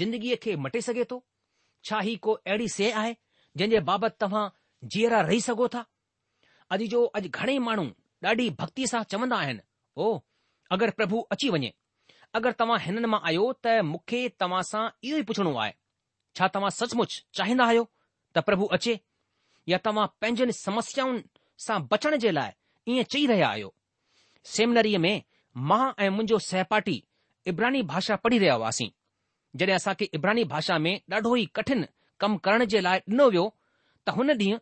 ज़िंदगीअ 0.00 0.38
खे 0.46 0.56
मटे 0.68 0.82
सघे 0.90 1.04
थो 1.12 1.18
छा 1.90 2.00
ही 2.10 2.14
को 2.26 2.36
अहिड़ी 2.46 2.68
शइ 2.76 2.90
आहे 3.02 3.16
जंहिं 3.56 3.70
जे 3.76 3.80
बाबति 3.90 4.22
तव्हां 4.24 4.46
जीअरा 4.94 5.20
रही 5.30 5.40
सघो 5.50 5.68
था 5.76 5.84
अॼु 6.74 6.86
जो 6.92 7.00
अॼु 7.18 7.28
घणेई 7.40 7.58
माण्हू 7.66 7.84
ॾाढी 8.28 8.48
भक्तीअ 8.60 8.86
सां 8.92 9.02
चवंदा 9.10 9.36
आहिनि 9.44 9.60
हो 10.00 10.06
अगरि 10.76 10.90
प्रभु 11.00 11.18
अची 11.34 11.48
वञे 11.54 11.70
अगरि 12.38 12.54
तव्हां 12.62 12.78
हिननि 12.86 13.08
मां 13.12 13.20
आयो 13.30 13.44
त 13.66 13.74
मूंखे 13.92 14.20
तव्हां 14.42 14.62
सां 14.70 14.84
इहो 15.10 15.18
ई 15.18 15.22
पुछणो 15.30 15.52
आहे 15.64 15.72
छा 16.38 16.48
तव्हां 16.56 16.70
सचमुच 16.78 17.12
चाहींदा 17.40 17.64
आहियो 17.70 17.84
त 18.38 18.44
प्रभु 18.48 18.64
अचे 18.78 18.94
या 19.74 19.78
तव्हां 19.88 20.06
पंहिंजनि 20.22 20.54
समस्याउनि 20.62 21.22
सां 21.66 21.78
बचण 21.92 22.16
जे 22.24 22.32
लाइ 22.38 22.50
ईअं 22.96 23.08
चई 23.14 23.24
रहिया 23.32 23.48
आहियो 23.54 23.72
सेमिनरीअ 24.54 24.98
में 25.06 25.14
मां 25.70 25.82
ऐं 26.06 26.10
मुंहिंजो 26.16 26.38
सहपाठी 26.50 26.96
इब्रानी 27.54 27.80
भाषा 27.92 28.14
पढ़ी 28.26 28.38
रहिया 28.42 28.54
हुआसीं 28.60 28.90
जॾहिं 29.60 29.76
असांखे 29.76 30.08
इब्रानी 30.20 30.44
भाषा 30.54 30.78
में 30.86 30.94
ॾाढो 31.14 31.36
ई 31.42 31.46
कठिन 31.60 31.86
कमु 32.24 32.42
करण 32.48 32.64
जे 32.74 32.80
लाइ 32.88 32.98
ॾिनो 33.10 33.28
वियो 33.34 33.46
त 34.06 34.16
हुन 34.20 34.30
ॾींहुं 34.42 34.58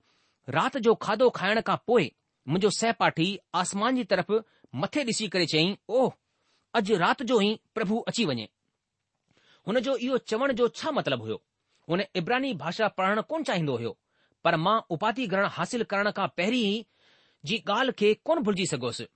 रात 0.51 0.77
जो 0.85 0.95
खाधो 1.03 1.29
खाइण 1.39 1.61
खां 1.67 1.77
पोइ 1.87 2.11
मुंहिंजो 2.49 2.71
सहपाठी 2.79 3.27
आसमान 3.61 3.97
जी 3.97 4.03
तरफ़ 4.13 4.33
मथे 4.83 5.05
ॾिसी 5.11 5.27
करे 5.35 5.47
चयई 5.53 5.77
ओह 5.99 6.13
अॼु 6.81 6.97
राति 7.05 7.25
जो 7.25 7.41
ई 7.41 7.55
प्रभु 7.75 7.99
अची 8.13 8.25
वञे 8.31 8.49
हुन 9.67 9.79
जो 9.87 9.97
इहो 9.97 10.19
चवण 10.33 10.53
जो 10.61 10.67
छा 10.81 10.91
मतिलबु 10.97 11.25
हुयो 11.25 11.41
हुन 11.91 12.03
इब्रानी 12.23 12.53
भाषा 12.65 12.89
पढ़ण 12.99 13.21
कोन 13.31 13.43
चाहिंदो 13.51 13.77
हो 13.85 13.97
पर 14.45 14.57
मां 14.65 14.77
उपाधि 14.97 15.27
ग्रहण 15.35 15.49
हासिल 15.59 15.83
करण 15.95 16.11
खां 16.21 16.27
पहिरीं 16.41 16.75
जी 17.51 17.63
ॻाल्हि 17.77 17.93
खे 18.03 18.13
कोन 18.31 18.41
भुलिजी 18.49 18.67
सघोसि 18.75 19.07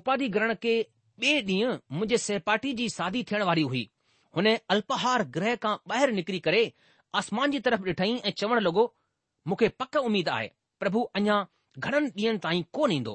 उपाधि 0.00 0.28
ग्रहण 0.36 0.54
के 0.66 0.74
ॿिए 1.22 1.40
ॾींहुं 1.48 1.72
मुंहिंजे 1.92 2.18
सहपाठी 2.26 2.72
जी 2.82 2.88
शादी 2.98 3.22
थियण 3.30 3.42
वारी 3.52 3.62
हुई 3.72 3.88
हुन 4.36 4.46
अल्पहार 4.76 5.22
ग्रह 5.38 5.56
खां 5.64 5.74
ॿाहिरि 5.94 6.12
निकरी 6.20 6.40
करे 6.48 6.60
आसमान 7.22 7.56
जी 7.56 7.60
तरफ़ 7.70 7.88
ॾिठई 7.90 8.12
ऐं 8.24 8.34
चवण 8.44 8.60
लॻो 8.68 8.84
मूंखे 9.48 9.68
पक 9.84 9.96
उमीद 10.04 10.28
आहे 10.36 10.50
પ્રભુ 10.84 11.02
અણા 11.18 11.42
ઘણન 11.84 12.08
દીન 12.18 12.38
તાઈ 12.44 12.64
કો 12.76 12.82
નઈ 12.90 13.02
દો 13.06 13.14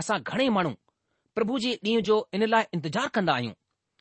અસા 0.00 0.18
ઘણે 0.28 0.50
માણુ 0.56 0.72
પ્રભુજી 1.34 1.78
દી 1.84 1.98
જો 2.08 2.16
ઇન 2.34 2.44
લાય 2.52 2.66
ઇંતજાર 2.76 3.10
કંદા 3.16 3.36
આયુ 3.38 3.54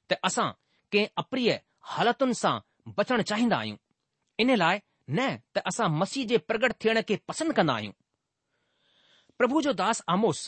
ત 0.08 0.12
અસા 0.30 0.50
કે 0.92 1.00
અપરી 1.22 1.54
હાલત 1.92 2.22
સા 2.44 2.58
બચણ 2.96 3.24
ચાહંદા 3.30 3.62
આયુ 3.62 3.78
ઇન 4.42 4.50
લાય 4.62 4.82
ન 5.18 5.20
ત 5.54 5.56
અસા 5.70 5.90
મસીજે 6.00 6.38
પ્રગટ 6.48 6.80
થેણ 6.82 7.02
કે 7.08 7.14
પસંદ 7.28 7.52
કંદા 7.58 7.78
આયુ 7.78 7.94
પ્રભુ 9.38 9.58
જો 9.66 9.72
દાસ 9.82 10.00
આમુસ 10.14 10.40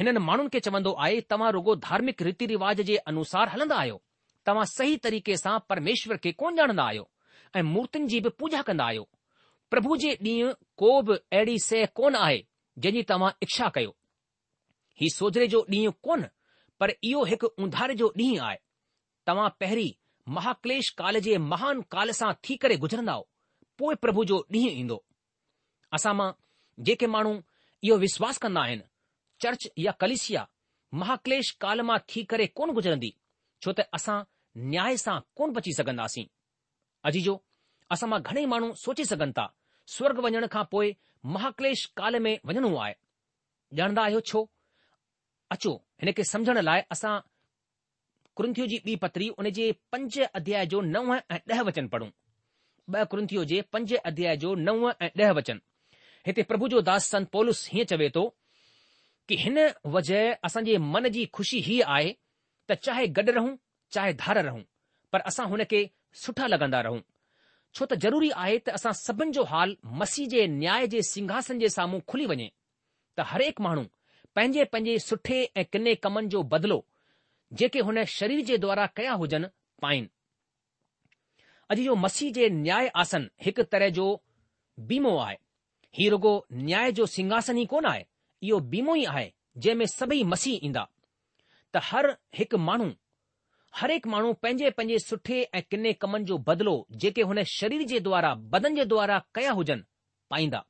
ઇનન 0.00 0.18
માણન 0.28 0.50
કે 0.52 0.58
ચવંદો 0.64 0.90
આયે 1.02 1.22
તમારો 1.30 1.58
ગો 1.66 1.72
ધાર્મિક 1.84 2.18
રીતિ 2.26 2.46
રિવાજ 2.52 2.78
જે 2.88 2.94
અનુસાર 3.08 3.48
હલંદ 3.54 3.72
આયો 3.74 3.98
તમા 4.46 4.66
સહી 4.76 4.96
તરીકે 5.04 5.34
સા 5.44 5.56
પરમેશ્વર 5.68 6.18
કે 6.24 6.30
કોણણ 6.40 6.72
ના 6.78 6.88
આયો 6.90 7.06
એ 7.58 7.60
મૂર્તજી 7.74 8.20
બી 8.24 8.36
પૂજા 8.38 8.64
કંદા 8.68 8.88
આયો 8.90 9.06
પ્રભુજી 9.70 10.16
દી 10.24 10.46
કોબ 10.76 11.06
એડી 11.38 11.60
સે 11.68 11.78
કોન 11.96 12.14
આય 12.18 12.42
જેની 12.82 13.04
તમા 13.08 13.34
ઈચ્છા 13.42 13.70
કયો 13.74 13.94
હી 14.98 15.10
સોજે 15.16 15.48
જો 15.48 15.64
દી 15.68 15.90
કોન 16.04 16.22
પર 16.78 16.90
ઈઓ 17.08 17.20
એક 17.34 17.42
ઉંધર 17.62 17.90
જો 18.00 18.06
દી 18.18 18.36
આય 18.40 18.58
તમા 19.26 19.50
પહેરી 19.60 19.98
મહાકલેશ 20.36 20.90
કાળજે 20.98 21.38
મહાન 21.52 21.78
કાલસા 21.92 22.34
થી 22.44 22.58
કરે 22.62 22.76
ગુજરનાઓ 22.82 23.24
પોય 23.76 23.96
પ્રભુ 24.02 24.22
જો 24.30 24.36
દી 24.52 24.68
એંદો 24.80 24.98
આસામાં 25.92 26.34
જે 26.86 26.94
કે 27.00 27.06
માણો 27.14 27.32
ઈઓ 27.84 27.96
વિશ્વાસ 28.04 28.38
કરના 28.42 28.68
હેન 28.70 28.82
ચર્ચ 29.40 29.62
يا 29.82 29.84
કલિશિયા 30.00 30.50
મહાકલેશ 31.00 31.50
કાળમાં 31.62 32.04
થી 32.10 32.26
કરે 32.30 32.44
કોન 32.56 32.70
ગુજરદી 32.76 33.18
છોતે 33.62 33.82
અસા 33.96 34.26
ન્યાય 34.70 34.98
સા 35.06 35.18
કોન 35.36 35.50
બચી 35.54 35.74
સકંદાસી 35.78 36.30
અજીજો 37.06 37.34
असां 37.94 38.08
मां 38.10 38.18
घणेई 38.28 38.44
माण्हू 38.52 38.70
सोचे 38.82 39.04
सघनि 39.08 39.32
था 39.38 39.46
स्वर्ग 39.96 40.18
वञण 40.24 40.46
खां 40.52 40.62
पोइ 40.70 40.88
महाक्लेश 41.34 41.86
काल 41.98 42.18
में 42.26 42.34
वञणो 42.48 42.74
आहे 42.84 42.94
ॼाणंदा 43.80 44.02
आहियो 44.04 44.20
छो 44.32 44.40
अचो 45.56 45.74
हिन 46.02 46.10
खे 46.16 46.24
समझण 46.30 46.58
लाइ 46.68 46.80
असां 46.94 47.16
क्रंथियू 48.38 48.66
जी 48.70 48.78
ॿी 48.86 48.94
पत्री 49.02 49.28
उन 49.42 49.48
जे 49.58 49.70
पंज 49.92 50.18
अध्याय 50.40 50.66
जो 50.72 50.80
नव 50.88 51.12
ऐं 51.18 51.38
ॾह 51.52 51.62
वचन 51.68 51.86
पढ़ूं 51.94 52.08
ॿ 52.98 53.04
क्रंथियू 53.12 53.44
जे 53.52 53.60
पंज 53.74 53.94
अध्याय 54.08 54.36
जो 54.42 54.54
नव 54.66 54.88
ऐं 54.88 55.08
ॾह 55.22 55.32
वचन 55.38 55.58
हिते 56.26 56.42
प्रभु 56.50 56.68
जो 56.74 56.80
दास 56.90 57.08
संत 57.14 57.30
पोलिस 57.32 57.66
हीअं 57.72 57.86
चवे 57.92 58.08
थो 58.14 58.24
कि 59.28 59.34
हिन 59.44 59.58
वजह 59.96 60.46
असांजे 60.48 60.76
मन 60.92 61.06
जी 61.16 61.24
खुशी 61.38 61.58
हीअ 61.68 61.82
आहे 61.96 62.12
त 62.68 62.78
चाहे 62.88 63.06
गॾु 63.18 63.32
रहूं 63.38 63.56
चाहे 63.96 64.12
धार 64.24 64.42
रहूं 64.48 64.62
पर 65.12 65.20
असां 65.32 65.46
हुन 65.54 65.62
खे 65.70 65.82
सुठा 66.26 66.46
लॻंदा 66.52 66.80
रहूं 66.88 67.00
छो 67.76 67.84
त 67.84 67.94
ज़रूरी 68.04 68.30
आहे 68.40 68.56
त 68.64 68.68
असां 68.80 68.92
सभिनि 69.04 69.32
जो 69.36 69.42
हाल 69.52 69.76
मसीह 70.00 70.26
जे 70.34 70.46
न्याय 70.48 70.86
जे 70.92 71.00
सिंघासन 71.12 71.58
जे 71.62 71.68
साम्हूं 71.76 72.00
खुली 72.08 72.26
वञे 72.32 72.48
त 73.18 73.26
हर 73.30 73.42
हिकु 73.48 73.62
माण्हू 73.66 73.82
पंहिंजे 74.36 74.64
पंहिंजे 74.74 74.98
सुठे 75.08 75.36
ऐं 75.60 75.64
किने 75.72 75.94
कमनि 76.04 76.28
जो 76.34 76.42
बदिलो 76.52 76.78
जेके 77.58 77.80
हुन 77.88 77.98
शरीर 78.16 78.40
जे 78.50 78.56
द्वारा 78.64 78.86
कया 78.96 79.12
हुजनि 79.20 79.48
पाइनि 79.84 80.08
अॼु 81.72 81.82
जो 81.88 81.94
मसीह 82.06 82.32
जे 82.38 82.48
न्याय 82.64 82.86
आसन 83.02 83.28
हिकु 83.44 83.62
तरह 83.72 83.88
जो 84.00 84.06
बीमो 84.88 85.12
आहे 85.26 85.36
हीउ 85.98 86.08
रुगो 86.16 86.34
न्याय 86.66 86.92
जो 87.00 87.06
सिंघासन 87.16 87.58
ई 87.58 87.66
कोन 87.72 87.84
आहे 87.92 88.02
इहो 88.48 88.58
बीमो 88.72 88.94
ई 89.02 89.04
आहे 89.12 89.28
जंहिं 89.62 89.76
में 89.82 89.86
सभई 89.98 90.22
मसीह 90.32 90.64
ईंदा 90.66 90.84
त 91.72 91.74
हर 91.90 92.04
हिकु 92.40 92.56
माण्हू 92.68 92.88
हर 93.78 93.90
हिकु 93.92 94.08
माण्हू 94.10 94.32
पंहिंजे 94.42 94.68
पंहिंजे 94.76 94.98
सुठे 95.04 95.36
ऐं 95.56 95.60
किने 95.70 95.92
कमनि 96.02 96.24
जो 96.28 96.36
बदिलो 96.46 96.72
जेके 97.00 97.22
हुन 97.30 97.42
शरीर 97.54 97.82
जे 97.90 97.98
द्वारा 98.06 98.34
बदन 98.52 98.74
जे 98.78 98.84
द्वारा 98.92 99.18
कया 99.34 99.50
हुजनि 99.58 99.82
पाईंदा 100.30 100.60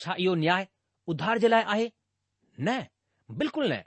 छा 0.00 0.14
इहो 0.24 0.34
न्याय 0.42 0.66
उधार 1.14 1.38
जे 1.44 1.48
लाइ 1.48 1.62
आहे 1.74 1.86
न 2.60 2.84
बिल्कुलु 3.42 3.68
न 3.72 3.78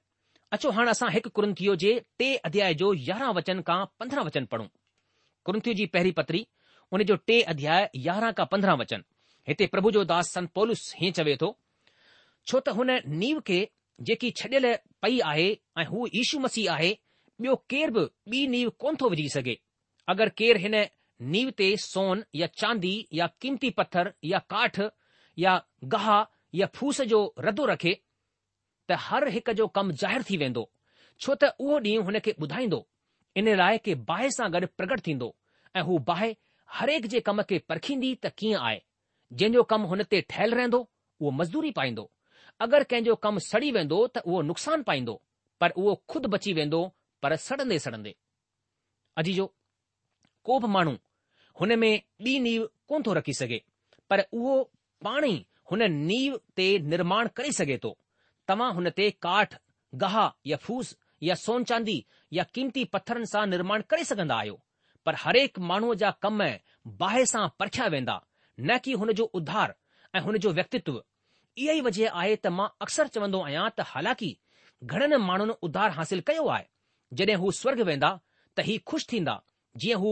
अचो 0.58 0.72
हाणे 0.78 0.92
असां 0.96 1.10
हिकु 1.16 1.30
कुंथीअ 1.40 1.76
जे 1.84 1.92
टे 2.20 2.30
अध्याय 2.50 2.74
जो 2.84 2.94
यारहं 3.10 3.34
वचन 3.40 3.62
खां 3.68 3.82
पंद्रहं 4.00 4.26
वचन 4.30 4.46
पढ़ूं 4.54 4.68
कुंथीअ 5.50 5.74
जी 5.82 5.86
पहिरीं 5.98 6.14
पत्री 6.22 6.46
उन 6.96 7.04
जो 7.12 7.16
टे 7.32 7.42
अध्याय 7.56 7.90
यारहं 8.06 8.32
खां 8.40 8.46
पंद्रहं 8.56 8.78
वचन 8.84 9.04
हिते 9.52 9.68
प्रभु 9.76 9.92
जो 9.98 10.06
दास 10.14 10.30
संत 10.38 10.48
सनपोलुस 10.48 10.86
हीअं 11.02 11.18
चवे 11.20 11.36
थो 11.44 11.52
छो 11.90 12.60
त 12.60 12.76
हुन 12.80 12.94
नीव 13.26 13.44
खे 13.52 13.60
जेकी 14.12 14.32
छॾियल 14.44 14.70
पई 15.08 15.20
आहे 15.34 15.50
ऐं 15.54 15.86
हू 15.94 16.08
ईशू 16.22 16.40
मसीह 16.48 16.72
आहे 16.78 16.94
ॿियो 17.42 17.56
केर 17.70 17.90
बि 17.96 18.02
ॿी 18.32 18.46
नीव 18.48 18.70
कोन 18.80 18.96
थो 19.02 19.10
विझी 19.10 19.28
सघे 19.30 19.56
अगरि 20.14 20.30
केरु 20.42 20.60
हिन 20.62 20.76
नीव 21.34 21.50
ते 21.58 21.66
सोन 21.84 22.24
या 22.40 22.48
चांदी 22.62 22.94
या 23.18 23.28
कीमती 23.42 23.70
पत्थर 23.80 24.10
या 24.30 24.40
काठ 24.54 24.80
या 25.44 25.58
गाह 25.94 26.10
या 26.62 26.68
फूस 26.78 27.02
जो 27.14 27.20
रदो 27.48 27.66
रखे 27.74 27.94
त 28.90 28.98
हर 29.08 29.28
हिक 29.36 29.50
जो 29.60 29.68
कमु 29.78 29.92
ज़ाहिरु 30.04 30.24
थी 30.30 30.38
वेंदो 30.44 30.66
छो 31.26 31.36
त 31.44 31.52
उहो 31.66 31.78
ॾींहुं 31.88 32.06
हुन 32.10 32.20
खे 32.30 32.34
ॿुधाईंदो 32.42 32.80
इन 33.42 33.50
लाइ 33.62 33.78
के 33.90 33.96
बाहि 34.10 34.32
सां 34.38 34.50
गॾु 34.58 34.68
प्रगट 34.78 35.06
थींदो 35.10 35.30
ऐं 35.78 35.82
हू 35.92 35.98
बाहि 36.10 36.34
हरेक 36.80 37.08
जे 37.14 37.20
कम 37.30 37.42
खे 37.52 37.58
परखींदी 37.70 38.14
त 38.26 38.34
कीअं 38.42 38.60
आहे 38.70 38.80
जंहिंजो 39.40 39.64
कमु 39.76 39.88
हुन 39.94 40.04
ते 40.14 40.22
ठहियलु 40.34 40.56
रहंदो 40.62 40.80
उहो 41.22 41.32
मज़दूरी 41.42 41.72
पाईंदो 41.82 42.10
अगरि 42.66 42.86
कंहिंजो 42.94 43.16
कमु 43.28 43.40
सड़ी 43.52 43.72
वेंदो 43.80 44.00
त 44.18 44.26
उहो 44.28 44.42
नुक़सानु 44.52 44.88
पाईंदो 44.92 45.18
पर 45.62 45.78
उहो 45.82 45.96
खुदि 46.14 46.32
बची 46.38 46.54
वेंदो 46.62 46.82
पर 47.24 47.36
सड़ंदे 47.48 47.78
सड़ंदे 47.80 48.16
अजी 49.18 49.34
जो 49.34 49.46
को 50.46 50.60
बि 50.60 50.68
माण्हू 50.74 50.98
हुन 51.60 51.76
में 51.80 51.92
ॿी 52.26 52.38
नीव 52.40 52.68
कोन 52.88 53.04
थो 53.08 53.14
रखी 53.14 53.34
सघे 53.34 53.62
पर 54.10 54.22
उहो 54.34 54.54
पाण 55.04 55.26
ई 55.26 55.38
हुन 55.72 55.84
नीव 55.92 56.40
ते 56.56 56.68
निर्माण 56.94 57.28
करे 57.38 57.52
सघे 57.58 57.78
थो 57.84 57.98
तव्हां 58.48 58.74
हुन 58.76 58.90
ते 59.00 59.10
काठ 59.28 59.56
गाह 60.04 60.18
या 60.52 60.58
फूस 60.68 60.96
या 61.30 61.36
सोन 61.46 61.64
चांदी 61.72 61.98
या 62.38 62.44
कीमती 62.54 62.84
पत्थरनि 62.96 63.26
सां 63.34 63.46
निर्माण 63.54 63.82
करे 63.90 64.04
सघंदा 64.12 64.36
आहियो 64.36 64.62
पर 65.06 65.16
हरेक 65.24 65.60
माण्हूअ 65.72 65.96
जा 66.04 66.12
कम 66.24 66.44
बाहि 67.02 67.26
सां 67.34 67.48
परखिया 67.60 67.88
वेंदा 67.98 68.20
न 68.60 68.78
कि 68.86 68.94
हुन 69.02 69.12
जो 69.20 69.24
उधार 69.42 69.76
ऐं 70.16 70.22
हुन 70.28 70.38
जो 70.46 70.52
व्यक्तित्व 70.60 71.04
इहा 71.58 71.74
ई 71.74 71.82
वजह 71.90 72.20
आहे 72.24 72.36
त 72.46 72.54
मां 72.60 72.68
अक्सर 72.88 73.08
चवंदो 73.18 73.42
आहियां 73.50 73.70
त 73.78 73.90
हालांकि 73.94 74.32
घणनि 74.92 75.18
माण्हुनि 75.30 75.54
उधार 75.70 75.92
हासिल 76.00 76.22
कयो 76.32 76.48
आहे 76.58 76.66
जॾहिं 77.14 77.36
हू 77.40 77.52
स्वर्ग 77.58 77.82
वेंदा 77.90 78.10
त 78.56 78.60
ही 78.68 78.78
ख़ुशि 78.88 79.06
थींदा 79.12 79.40
जीअं 79.82 80.00
हू 80.00 80.10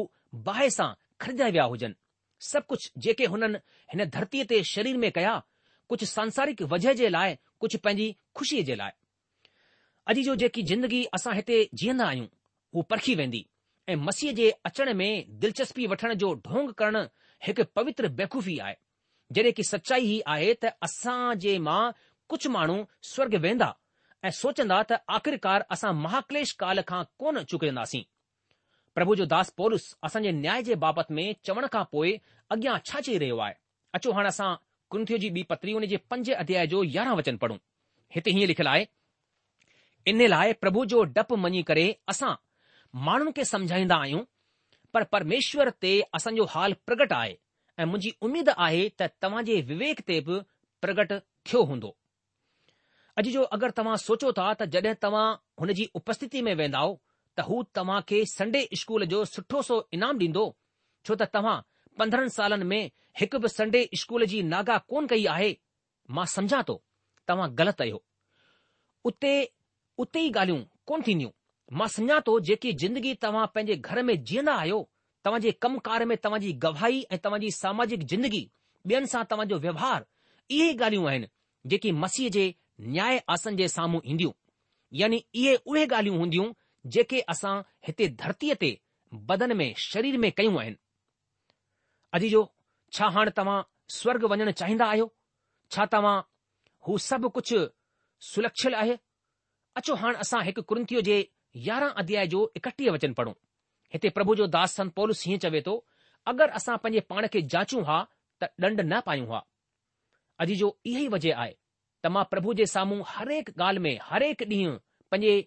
बाहि 0.48 0.70
सां 0.78 0.90
ख़रीद 1.22 1.42
विया 1.42 1.64
हुजनि 1.74 1.96
सभु 2.50 2.66
कुझु 2.70 2.90
जेके 3.04 3.25
हुननि 3.34 3.58
हिन 3.94 4.06
धरतीअ 4.16 4.46
ते 4.52 4.64
शरीर 4.72 4.98
में 5.04 5.12
कया 5.18 5.36
कुझु 5.90 6.06
सांसारिक 6.06 6.62
वजह 6.72 6.94
जे 7.00 7.10
लाइ 7.10 7.36
कुझु 7.60 7.78
पंहिंजी 7.84 8.08
खु़शीअ 8.36 8.64
जे 8.70 8.75
लाइ 8.82 8.92
अॼु 10.14 10.24
जो 10.30 10.36
जेकी 10.46 10.64
ज़िंदगी 10.72 11.04
असां 11.20 11.36
हिते 11.36 11.58
जीअंदा 11.74 12.06
आहियूं 12.08 12.28
हू 12.75 12.82
परखी 12.90 13.16
वेंदी 13.22 13.46
ऐं 13.90 13.96
मसीह 14.08 14.32
जे 14.40 14.50
अचण 14.72 14.94
में 15.00 15.10
दिलचस्पी 15.40 15.88
वठण 15.88 16.14
जो 16.25 16.34
ढोंग 16.48 16.74
करणु 16.80 17.04
हिकु 17.48 17.64
पवित्र 17.75 18.08
बेखूफ़ी 18.22 18.58
आहे 18.70 18.75
जॾहिं 19.36 19.54
की 19.58 19.64
सचाई 19.74 20.08
ई 20.16 20.20
आहे 20.38 20.54
त 20.66 20.74
असां 20.88 21.20
जे 21.46 21.58
मां 21.70 21.84
कुझु 22.30 22.50
माण्हू 22.56 22.78
स्वर्ग 23.12 23.36
वेंदा 23.48 23.74
ऐं 24.25 24.29
सोचंदा 24.34 24.82
त 24.89 24.98
आख़िरकार 25.15 25.62
असां 25.74 25.94
महाक्लेश 26.03 26.51
काल 26.62 26.79
खां 26.89 27.01
कोन 27.22 27.36
चुकींदासीं 27.50 28.01
प्रभु 28.96 29.15
जो 29.20 29.25
दास 29.34 29.50
पोलस 29.60 29.84
असांजे 30.08 30.32
न्याय 30.38 30.62
जे 30.70 30.75
बाबति 30.84 31.13
में 31.17 31.25
चवण 31.46 31.65
खां 31.74 31.84
पोइ 31.91 32.13
अॻियां 32.53 32.77
छा 32.89 33.00
चई 33.05 33.17
रहियो 33.24 33.38
आहे 33.46 33.53
अचो 33.98 34.12
हाणे 34.17 34.27
असां 34.34 34.48
कुंथियो 34.96 35.17
जी 35.24 35.29
ॿी 35.36 35.44
पत्री 35.51 35.74
हुन 35.77 35.86
जे 35.91 35.98
पंज 36.13 36.32
अध्याय 36.41 36.65
जो 36.72 36.82
यारहं 36.96 37.15
वचन 37.20 37.38
पढ़ूं 37.44 37.58
हिते 38.15 38.32
हीअं 38.38 38.48
लिखियलु 38.53 38.70
आहे 38.74 38.88
इन 40.13 40.25
लाइ 40.34 40.53
प्रभु 40.63 40.86
जो 40.96 41.03
डपु 41.20 41.36
मञी 41.44 41.62
करे 41.70 41.86
असां 42.13 42.34
माण्हुनि 43.10 43.32
खे 43.39 43.46
समुझाईंदा 43.53 43.96
आहियूं 44.08 44.24
पर 44.94 45.03
परमेश्वर 45.17 45.70
ते 45.86 45.91
असांजो 46.22 46.46
हाल 46.55 46.74
प्रगट 46.88 47.13
आहे 47.22 47.38
ऐं 47.77 47.85
मुंहिंजी 47.94 48.14
उमेद 48.29 48.50
आहे 48.57 48.83
त 49.00 49.09
तव्हां 49.24 49.46
जे 49.51 49.59
विवेक 49.74 50.01
ते 50.11 50.20
बि 50.31 50.40
प्रगट 50.88 51.14
थियो 51.14 51.64
हूंदो 51.74 51.94
अॼु 53.20 53.32
जो 53.32 53.42
अगरि 53.56 53.72
तव्हां 53.75 53.96
सोचो 54.04 54.32
था 54.38 54.46
त 54.60 54.64
जॾहिं 54.72 54.94
तव्हां 55.04 55.25
हुन 55.62 55.72
जी 55.75 55.84
उपस्थिति 55.96 56.42
में 56.48 56.54
वेंदव 56.62 56.96
त 57.38 57.44
हू 57.50 57.62
तव्हां 57.78 58.00
खे 58.10 58.18
संडे 58.32 58.64
स्कूल 58.80 59.06
जो 59.14 59.24
सुठो 59.34 59.62
सो 59.68 59.75
इनाम 59.98 60.18
ॾींदो 60.24 60.44
छो 61.06 61.16
त 61.22 61.28
तव्हां 61.36 61.56
पंद्रहनि 62.00 62.30
सालनि 62.38 62.66
में 62.72 62.92
हिकु 63.20 63.40
बि 63.40 63.48
संडे 63.54 63.84
स्कूल 64.01 64.25
जी 64.34 64.42
नागा 64.51 64.78
कोन 64.92 65.08
कई 65.14 65.25
आहे 65.36 65.50
मां 66.18 66.25
समझा 66.36 66.62
थो 66.70 66.75
तव्हां 67.28 67.48
ग़लति 67.62 67.84
आहियो 67.84 68.01
उते 69.12 69.34
उते 70.04 70.20
ई 70.28 70.32
ॻाल्हियूं 70.36 70.60
कोन 70.92 71.01
थींदियूं 71.08 71.32
मां 71.80 71.88
सम्झा 71.96 72.20
थो 72.28 72.40
जेकी 72.51 72.74
जिंदगी 72.84 73.14
तव्हां 73.28 73.46
पंहिंजे 73.56 73.75
घर 73.90 74.04
में 74.10 74.14
जीअंदा 74.32 74.56
आहियो 74.66 74.82
तव्हां 75.25 75.42
जे 75.48 75.51
कमकार 75.68 76.06
में 76.12 76.18
तव्हां 76.25 76.42
जी 76.48 76.51
गवाही 76.68 77.01
ऐं 77.16 77.20
तव्हां 77.24 77.42
जी 77.46 77.51
सामाजिक 77.62 78.04
जिंदगी 78.16 78.44
ॿियनि 78.92 79.08
सां 79.16 79.24
तव्हांजो 79.32 79.60
व्यवहार 79.70 80.06
इहे 80.06 80.70
ई 80.72 80.78
ॻाल्हियूं 80.82 81.10
आहिनि 81.14 81.28
जेकी 81.75 81.92
मसीह 82.04 82.30
जे 82.40 82.48
न्याय 82.81 83.18
आसन 83.29 83.55
जे 83.55 83.68
साम्हूं 83.70 84.01
ईंदियूं 84.11 84.31
यानी 85.00 85.22
इहे 85.33 85.55
उहे 85.55 85.85
ॻाल्हियूं 85.85 86.18
हूंदियूं 86.20 86.51
जेके 86.96 87.20
असां 87.33 87.55
हिते 87.88 88.07
धरतीअ 88.24 88.55
ते 88.61 88.72
बदन 89.29 89.55
में 89.61 89.70
शरीर 89.85 90.18
में 90.25 90.31
कयूं 90.38 90.59
आहिनि 90.61 90.77
अजी 92.20 92.29
जो 92.33 92.42
छा 92.98 93.07
हाणे 93.18 93.31
तव्हां 93.40 93.61
स्वर्ग 94.00 94.24
वञणु 94.33 94.51
चाहींदा 94.61 94.85
आहियो 94.96 95.07
छा 95.75 95.85
तव्हां 95.96 96.18
हू 96.88 96.98
सभु 97.07 97.29
कुझु 97.40 97.64
सुलक्षियल 98.33 98.74
आहे 98.81 98.98
अचो 99.79 99.96
हाणे 100.03 100.18
असां 100.25 100.44
हिकु 100.48 100.61
कुंतीअ 100.74 101.01
जे 101.09 101.18
यारहं 101.70 102.01
अध्याय 102.03 102.27
जो 102.35 102.44
एकटीह 102.59 102.92
वचन 102.98 103.14
पढ़ूं 103.22 103.33
हिते 103.96 104.09
प्रभु 104.20 104.35
जो 104.42 104.48
दास 104.57 104.74
संत 104.79 104.94
पोलस 105.00 105.24
हीअं 105.27 105.40
चवे 105.48 105.61
थो 105.70 105.75
अगरि 106.33 106.55
असां 106.61 106.77
पंहिंजे 106.83 107.01
पाण 107.14 107.27
खे 107.33 107.42
जाचूं 107.55 107.83
हा 107.92 108.00
त 108.44 108.48
ॾंड 108.64 108.81
न 108.81 109.00
पायूं 109.09 109.27
हा 109.33 109.44
अॼु 110.46 110.55
जो 110.64 110.70
इहो 110.94 111.01
ई 111.01 111.07
वजह 111.18 111.44
आहे 111.46 111.55
मां 112.13 112.24
प्रभु 112.31 112.53
जे 112.59 112.65
साम्हूं 112.74 113.00
हरेक 113.11 113.50
ॻाल्हि 113.61 113.79
में 113.83 113.94
हरेक 114.09 114.41
ॾींहुं 114.44 114.77
पंहिंजे 115.11 115.41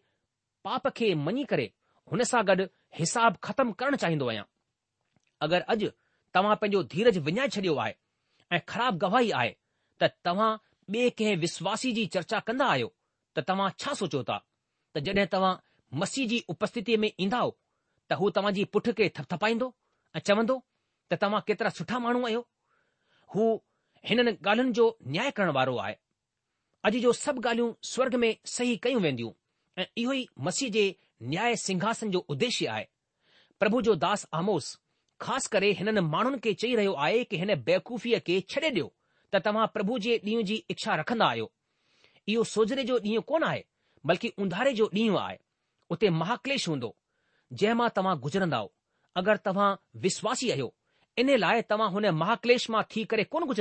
पाप 0.65 0.87
खे 0.99 1.15
मञी 1.27 1.45
करे 1.53 1.67
हुन 2.13 2.23
सां 2.31 2.43
गॾु 2.51 2.65
हिसाब 3.01 3.37
ख़तमु 3.47 3.73
करणु 3.81 3.97
चाहींदो 4.05 4.29
आहियां 4.31 4.45
अगरि 5.47 5.65
अॼु 5.75 5.89
तव्हां 6.35 6.57
पंहिंजो 6.63 6.83
धीरज 6.95 7.19
विञाए 7.29 7.49
छॾियो 7.57 7.75
आहे 7.85 7.95
ऐं 8.57 8.61
ख़राब 8.73 8.97
गवाही 9.05 9.31
आहे 9.41 9.53
त 10.03 10.11
तव्हां 10.29 10.51
ॿिए 10.97 11.11
कंहिं 11.21 11.37
विश्वासी 11.45 11.93
जी 11.99 12.07
चर्चा 12.19 12.41
कंदा 12.51 12.67
आहियो 12.75 12.93
त 13.37 13.45
तव्हां 13.51 13.71
छा 13.83 13.95
सोचो 14.03 14.23
था 14.31 14.39
त 14.95 15.05
जॾहिं 15.09 15.27
तव्हां 15.37 15.55
मसीह 16.03 16.29
जी 16.33 16.43
उपस्थिती 16.57 16.97
में 17.05 17.11
ईंदा 17.29 17.43
त 18.11 18.21
हू 18.23 18.31
तव्हां 18.41 18.53
जी 18.61 18.65
पुठ 18.77 18.91
खे 19.01 19.09
थपथपाईंदो 19.19 19.73
ऐं 20.17 20.27
चवंदो 20.31 20.59
त 21.11 21.23
तव्हां 21.27 21.41
केतिरा 21.51 21.71
सुठा 21.81 21.99
माण्हू 22.07 22.25
आहियो 22.31 22.43
हू 23.35 23.51
हिननि 24.11 24.33
ॻाल्हियुनि 24.37 24.73
जो 24.81 24.89
न्याय 25.15 25.31
करण 25.39 25.51
वारो 25.59 25.77
आहे 25.87 25.97
अॼु 26.87 26.99
जो 27.01 27.13
सभु 27.13 27.41
ॻाल्हियूं 27.43 27.73
स्वर्ग 27.85 28.15
में 28.25 28.35
सही 28.47 28.77
कयूं 28.83 29.01
वेंदियूं 29.03 29.31
ऐं 29.83 29.87
इहो 29.99 30.13
ई 30.13 30.27
मसीह 30.49 30.71
जे 30.73 30.85
न्याय 31.31 31.57
सिंघासन 31.57 32.11
जो 32.11 32.19
उद्देश्य 32.31 32.67
आहे 32.75 32.85
प्रभु 33.61 33.81
जो 33.89 33.95
दास 34.05 34.27
आमोस 34.41 34.69
ख़ासि 35.23 35.49
करे 35.53 35.71
हिननि 35.79 36.01
माण्हुनि 36.13 36.39
खे 36.45 36.53
चई 36.61 36.75
रहियो 36.77 36.93
आहे 37.07 37.25
कि 37.31 37.39
हिन 37.39 37.55
बेवकूफ़ीअ 37.71 38.21
खे 38.27 38.39
छॾे 38.51 38.71
ॾियो 38.71 38.87
त 39.35 39.41
तव्हां 39.47 39.67
प्रभु 39.75 39.99
जे 40.07 40.17
ॾींहुं 40.25 40.45
जी 40.51 40.63
इच्छा 40.75 40.95
रखंदा 41.01 41.27
आहियो 41.35 41.51
इहो 42.35 42.45
सोजरे 42.53 42.85
जो 42.93 42.99
ॾींहुं 43.09 43.23
कोन 43.33 43.45
आहे 43.51 43.65
बल्कि 44.13 44.33
उंधारे 44.47 44.73
जो 44.83 44.89
ॾींहुं 44.95 45.19
आहे 45.23 45.39
उते 45.97 46.11
महाक्लेश 46.21 46.69
हूंदो 46.69 46.95
जंहिं 47.53 47.75
मां 47.83 47.89
तव्हां 47.99 48.15
गुज़रंदव 48.29 48.71
अगरि 49.23 49.45
तव्हां 49.51 49.75
विश्वासी 50.07 50.51
आहियो 50.51 50.71
इन 51.25 51.37
लाइ 51.47 51.63
तव्हां 51.75 51.91
हुन 51.99 52.09
महाक्लेश 52.23 52.71
मां 52.77 52.83
थी 52.95 53.05
करे 53.15 53.25
कोन 53.37 53.53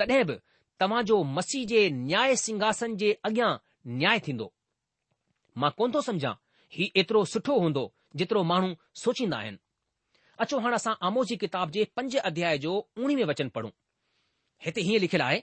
तॾहिं 0.00 0.24
बि 0.26 0.34
तव्हां 0.80 1.02
जो 1.08 1.22
मसीह 1.36 1.66
जे 1.66 1.88
न्याय 1.98 2.34
सिंघासन 2.36 2.96
जे 3.02 3.12
अॻियां 3.28 3.52
न्याय 3.98 4.18
थींदो 4.26 4.48
मां 5.62 5.70
कोन 5.76 5.92
थो 5.94 6.00
सम्झां 6.08 6.32
ही 6.76 6.90
एतिरो 7.02 7.22
सुठो 7.34 7.54
हूंदो 7.60 7.84
जेतिरो 8.20 8.42
माण्हू 8.50 8.74
सोचींदा 9.02 9.36
आहिनि 9.36 9.56
अचो 10.44 10.58
हाणे 10.64 10.74
असां 10.80 10.94
आमोजी 11.08 11.36
किताब 11.42 11.70
जे 11.76 11.84
पंज 11.96 12.16
अध्याय 12.30 12.58
जो 12.64 12.74
उणिवीह 12.96 13.16
में 13.24 13.30
वचन 13.30 13.48
पढ़ूं 13.54 13.70
हिते 14.64 14.80
हीअं 14.88 15.00
लिखियलु 15.00 15.24
आहे 15.24 15.40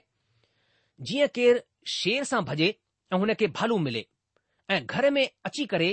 जीअं 1.08 1.26
केर 1.34 1.60
शेर 1.96 2.22
सां 2.32 2.40
भॼे 2.50 2.70
ऐं 3.12 3.18
हुन 3.24 3.32
खे 3.40 3.46
भालू 3.58 3.78
मिले 3.86 4.04
ऐं 4.74 4.80
घर 4.94 5.08
में 5.16 5.26
अची 5.48 5.64
करे 5.74 5.90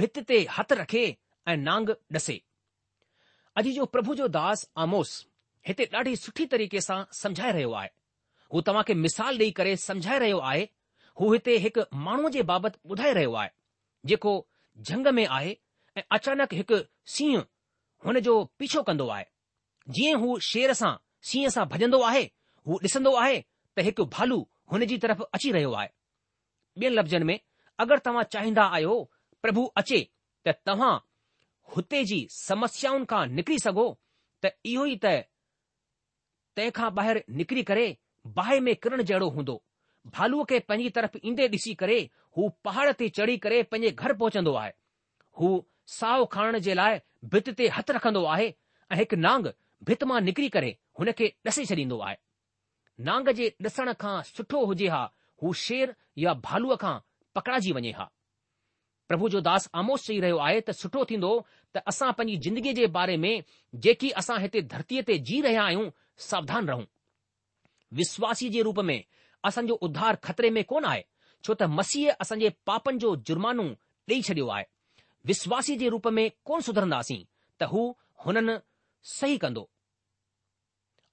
भित 0.00 0.18
ते 0.28 0.44
हथु 0.58 0.74
रखे 0.82 1.04
ऐं 1.50 1.56
नांग 1.62 1.88
ॾसे 2.18 2.38
अॼु 3.60 3.70
जो 3.78 3.84
प्रभु 3.94 4.14
जो 4.22 4.26
दास 4.36 4.66
आमोस 4.84 5.14
हिते 5.68 5.86
ॾाढी 5.94 6.14
सुठी 6.26 6.44
तरीक़े 6.54 6.80
सां 6.88 7.02
समझाए 7.22 7.52
रहियो 7.52 7.72
आहे 7.80 7.90
हू 8.52 8.60
तव्हां 8.60 8.82
खे 8.88 8.94
मिसाल 9.02 9.38
ॾेई 9.40 9.50
करे 9.58 9.76
समुझाए 9.82 10.18
रहियो 10.18 10.38
आहे 10.48 10.64
हू 11.20 11.32
हिते 11.32 11.52
हिकु 11.66 11.82
माण्हूअ 12.06 12.30
जे 12.32 12.42
बाबति 12.50 12.78
ॿुधाए 12.90 13.12
रहियो 13.18 13.32
आहे 13.42 13.50
जेको 14.10 14.32
झंग 14.88 15.06
में 15.18 15.24
आहे 15.36 15.54
ऐं 15.96 16.02
अचानक 16.16 16.52
हिकु 16.56 16.78
सींहं 17.14 17.42
हुन 18.06 18.18
जो 18.26 18.34
पीछो 18.60 18.82
कंदो 18.88 19.06
आहे 19.16 19.24
जीअं 19.98 20.18
हू 20.24 20.34
शेर 20.50 20.72
सां 20.80 20.92
सींहं 21.30 21.54
सां 21.56 21.64
भॼंदो 21.72 22.00
आहे 22.10 22.22
हू 22.68 22.78
ॾिसंदो 22.88 23.14
आहे 23.22 23.40
त 23.78 23.86
हिकु 23.88 24.04
भालू 24.18 24.38
हुन 24.72 24.84
जी 24.92 24.98
तरफ़ 25.06 25.22
अची 25.38 25.52
रहियो 25.58 25.72
आहे 25.82 25.88
ॿियनि 26.82 26.94
लफ़्ज़नि 26.96 27.24
में 27.32 27.38
अगरि 27.84 27.98
तव्हां 28.08 28.24
चाहिंदा 28.36 28.62
आहियो 28.78 28.92
प्रभु 29.44 29.64
अचे 29.82 30.02
त 30.46 30.54
तव्हां 30.70 30.92
हुते 31.76 32.04
जी 32.12 32.20
समस्याउनि 32.36 33.04
खां 33.14 33.26
निकिरी 33.40 33.58
सघो 33.68 33.88
त 34.44 34.54
इहो 34.74 34.86
ई 34.92 34.96
त 35.06 35.14
तंहिं 36.56 36.72
ॿाहिरि 37.00 37.20
निकिरी 37.42 37.62
करे 37.72 37.86
बाहि 38.26 38.58
में 38.60 38.74
किरण 38.76 39.02
जहिड़ो 39.02 39.28
हूंदो 39.30 39.62
भालूअ 40.14 40.44
खे 40.48 40.58
पंहिंजी 40.68 40.90
तरफ़ 40.96 41.16
ईंदे 41.24 41.48
ॾिसी 41.48 41.74
करे 41.82 41.98
हू 42.38 42.48
पहाड़ 42.64 42.90
ते 43.00 43.08
चढ़ी 43.18 43.36
करे 43.44 43.62
पंहिंजे 43.70 43.90
घर 43.94 44.12
पहुचंदो 44.22 44.54
आहे 44.56 44.72
हू 45.40 45.48
साओ 45.96 46.26
खणण 46.34 46.58
जे 46.66 46.74
लाइ 46.74 46.98
भित 47.34 47.50
ते 47.60 47.68
हथु 47.78 47.92
रखंदो 47.92 48.24
आहे 48.34 48.46
ऐं 48.92 48.96
हिकु 48.98 49.16
नांग 49.26 49.46
भित 49.90 50.04
मां 50.10 50.20
निकिरी 50.28 50.48
करे 50.56 50.70
हुन 51.00 51.12
खे 51.18 51.32
ॾसे 51.48 51.64
छॾींदो 51.70 51.98
आहे 52.08 52.16
नांग 53.10 53.28
जे 53.42 53.48
ॾिसण 53.66 53.92
खां 54.04 54.14
सुठो 54.30 54.64
हुजे 54.70 54.88
हा 54.94 55.02
हू 55.42 55.52
शेर 55.64 55.94
या 56.24 56.34
भालूअ 56.46 56.76
खां 56.84 56.94
पकड़ाइजी 57.38 57.72
वञे 57.78 57.90
हा 57.98 58.08
प्रभु 59.08 59.28
जो 59.34 59.40
दास 59.50 59.68
आमोश 59.82 60.04
चई 60.06 60.20
रहियो 60.26 60.36
आहे 60.48 60.60
त 60.60 60.70
सुठो 60.82 61.04
थींदो 61.12 61.32
त 61.74 61.82
असां 61.94 62.12
पंहिंजी 62.20 62.48
ज़िंदगीअ 62.50 62.74
जे 62.80 62.86
बारे 62.98 63.16
में 63.26 63.32
जेकी 63.88 64.10
असां 64.22 64.38
हिते 64.46 64.62
धरतीअ 64.76 65.08
ते 65.10 65.18
जी 65.30 65.40
रहिया 65.48 65.64
आहियूं 65.68 65.88
सावधान 66.28 66.68
रहूं 66.72 66.84
विश्वासी 67.94 68.48
जे 68.50 68.62
रूप 68.62 68.78
में 68.88 69.00
असांजो 69.44 69.74
उध्धार 69.82 70.16
खतरे 70.24 70.50
में 70.56 70.62
कोन 70.70 70.84
आहे 70.90 71.02
छो 71.46 71.54
त 71.60 71.62
मसीह 71.78 72.10
असांजे 72.24 72.48
पापनि 72.66 72.98
जो 73.04 73.14
जुर्मानो 73.28 73.62
ॾेई 74.08 74.20
छडि॒यो 74.28 74.48
आहे 74.56 74.64
विश्वासी 75.30 75.76
जे 75.80 75.88
रूप 75.94 76.06
में 76.18 76.24
कोन 76.46 76.60
सुधरंदासीं 76.66 77.22
त 77.60 77.66
हू 77.72 77.82
हुननि 78.24 78.54
सही 79.16 79.36
कंदो 79.44 79.68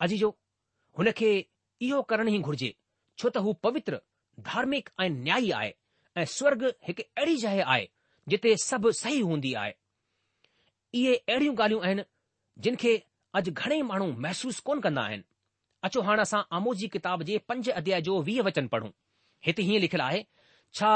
अजीजो 0.05 0.29
हुन 0.97 1.09
खे 1.19 1.31
इहो 1.87 2.01
करण 2.11 2.27
ई 2.33 2.37
घुर्जे 2.47 2.71
छो 3.19 3.29
त 3.33 3.43
हू 3.45 3.53
पवित्र 3.65 3.97
धार्मिक 4.49 4.89
ऐं 5.03 5.09
न्यायी 5.19 5.51
आहे 5.59 5.71
ऐं 6.21 6.25
स्वर्ग 6.37 6.61
हिकु 6.87 7.03
अहिड़ी 7.17 7.37
जाइ 7.45 7.59
आहे 7.67 7.85
जिते 8.31 8.55
सभु 8.65 8.91
सही 9.03 9.19
हूंदी 9.29 9.53
आहे 9.63 9.73
इहे 10.99 11.15
अहिड़ियूं 11.27 11.55
ॻाल्हियूं 11.59 11.83
आहिनि 11.87 12.03
जिन 12.65 12.75
खे 12.83 12.93
अॼु 13.39 13.51
घणेई 13.63 13.81
माण्हू 13.91 14.11
महसूसु 14.25 14.61
कोन 14.69 14.79
कंदा 14.85 15.01
आहिनि 15.09 15.25
अचो 15.85 16.01
हाणे 16.07 16.21
असां 16.21 16.41
आमोजी 16.55 16.87
किताब 16.93 17.21
जे 17.27 17.37
पंज 17.47 17.69
अध्याय 17.69 18.01
जो 18.07 18.19
वीह 18.25 18.41
वचन 18.45 18.65
पढ़ूं 18.73 18.89
हिते 19.47 19.61
हीअं 19.63 19.81
लिखियलु 19.81 20.03
आहे 20.03 20.21
छा 20.79 20.89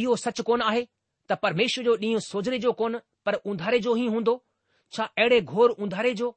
इहो 0.00 0.14
सच 0.24 0.40
कोन 0.48 0.62
आहे 0.62 0.84
त 1.30 1.38
परमेश्वर 1.42 1.84
जो 1.84 1.94
ॾींहुं 2.02 2.20
सोजरे 2.26 2.58
जो 2.64 2.72
कोन 2.80 2.96
पर 3.24 3.34
उंधारे 3.50 3.78
जो 3.86 3.94
ई 4.02 4.06
हूंदो 4.14 4.34
छा 4.96 5.04
अहिड़े 5.18 5.40
घोर 5.52 5.70
उंधारे 5.84 6.12
जो 6.20 6.28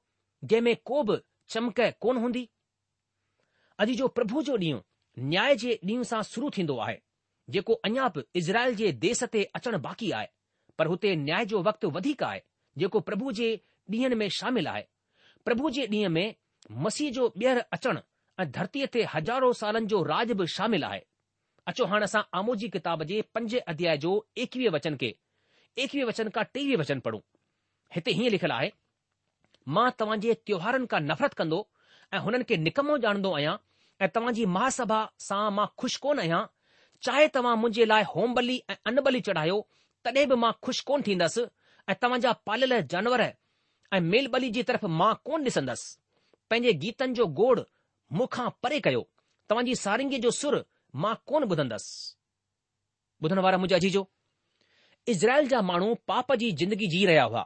जंहिं 0.54 0.76
को 0.86 1.02
बि 1.10 1.18
चमक 1.54 1.80
कोन 2.06 2.18
हूंदी 2.24 2.46
अॼु 3.84 3.94
जो 4.02 4.08
प्रभु 4.20 4.42
जो 4.52 4.58
ॾींहुं 4.64 4.82
न्याय 5.32 5.56
जे 5.64 5.78
ॾींहुं 5.84 6.04
सां 6.14 6.22
शुरू 6.32 6.50
थींदो 6.58 6.78
आहे 6.88 6.98
जेको 7.54 7.74
अञा 7.90 8.08
बि 8.16 8.24
इज़राइल 8.42 8.76
जे 8.82 8.92
देस 9.06 9.24
ते 9.34 9.44
अचणु 9.60 9.78
बाक़ी 9.88 10.12
आहे 10.20 10.28
पर 10.80 10.88
हुते 10.94 11.16
न्याय 11.28 11.46
जो 11.54 11.62
वक़्तु 11.68 11.90
वधीक 11.98 12.24
आहे 12.24 12.40
जेको 12.84 13.00
प्रभु 13.12 13.32
जे 13.42 13.50
ॾींहं 13.96 14.16
में 14.24 14.28
शामिल 14.40 14.68
आहे 14.76 14.84
प्रभु 15.46 15.70
जे 15.80 15.88
में 16.18 16.28
मसीह 16.86 17.12
जो 17.12 17.28
ॿीहर 17.42 17.62
अचणु 17.76 18.00
ऐं 18.42 18.52
धरतीअ 18.56 18.86
ते 18.94 19.04
हज़ारो 19.14 19.52
सालनि 19.62 19.86
जो 19.94 20.02
राज 20.08 20.32
बि 20.42 20.48
शामिल 20.58 20.84
आहे 20.90 21.00
अचो 21.72 21.86
हाणे 21.94 22.04
असां 22.10 22.22
आमूजी 22.40 22.68
किताब 22.76 23.04
जे 23.12 23.22
पंज 23.36 23.56
अध्याय 23.74 23.98
जो 24.06 24.12
एकवीह 24.44 24.70
वचन 24.78 24.96
खे 25.02 25.12
एकवीह 25.86 26.06
वचन 26.08 26.30
खां 26.36 26.44
टेवीह 26.54 26.78
वचन 26.82 27.00
पढ़ूं 27.08 27.20
हिते 27.96 28.12
हीअं 28.20 28.32
लिखियलु 28.32 28.54
आहे 28.54 28.70
मां 29.78 29.90
तव्हां 30.00 30.20
जे 30.26 30.34
त्योहारनि 30.46 30.88
खां 30.94 31.02
नफ़रत 31.10 31.34
कंदो 31.42 31.60
ऐं 32.16 32.20
हुननि 32.28 32.48
खे 32.52 32.58
निकमो 32.68 32.98
ॼाणंदो 33.08 33.32
आहियां 33.40 33.56
ऐं 34.06 34.10
तव्हां 34.16 34.34
जी 34.40 34.46
महासभा 34.58 35.00
सां 35.28 35.42
मां 35.58 35.68
खु़शि 35.84 36.00
कोन 36.06 36.20
आहियां 36.26 36.42
चाहे 37.08 37.28
तव्हां 37.40 37.56
मुंहिंजे 37.64 37.86
लाइ 37.94 38.04
होम 38.14 38.34
बली 38.40 38.58
ऐं 38.72 38.76
अन 38.92 39.02
बली 39.10 39.22
चढ़ायो 39.30 39.60
तॾहिं 40.08 40.28
बि 40.32 40.36
मां 40.46 40.52
खु़शि 40.68 40.84
कोन 40.92 41.02
थींदसि 41.10 41.46
ऐं 41.92 41.96
तव्हांजा 42.06 42.34
पालियल 42.52 42.80
जानवर 42.96 43.26
ऐं 43.30 44.00
मेल 44.14 44.28
बली 44.38 44.50
जी 44.60 44.64
तरफ़ 44.72 44.86
मां 45.02 45.14
कोन 45.30 45.48
ॾिसंदसि 45.52 45.92
पंहिंजे 46.52 46.72
गीतनि 46.84 47.14
जो 47.18 47.26
गोड़ 47.40 47.60
मूंखां 48.20 48.46
परे 48.64 48.80
कयो 48.86 49.02
तव्हांजी 49.50 49.74
सारंगी 49.82 50.18
जो 50.28 50.32
सुर 50.38 50.56
मां 51.04 51.14
कोन 51.32 51.44
ॿुधंदसि 51.52 53.90
जो 53.96 54.02
इज़राइल 55.14 55.46
जा 55.54 55.60
माण्हू 55.70 55.90
पाप 56.08 56.34
जी 56.42 56.50
ज़िंदगी 56.64 56.88
जी 56.96 57.00
रहिया 57.06 57.24
हुआ 57.32 57.44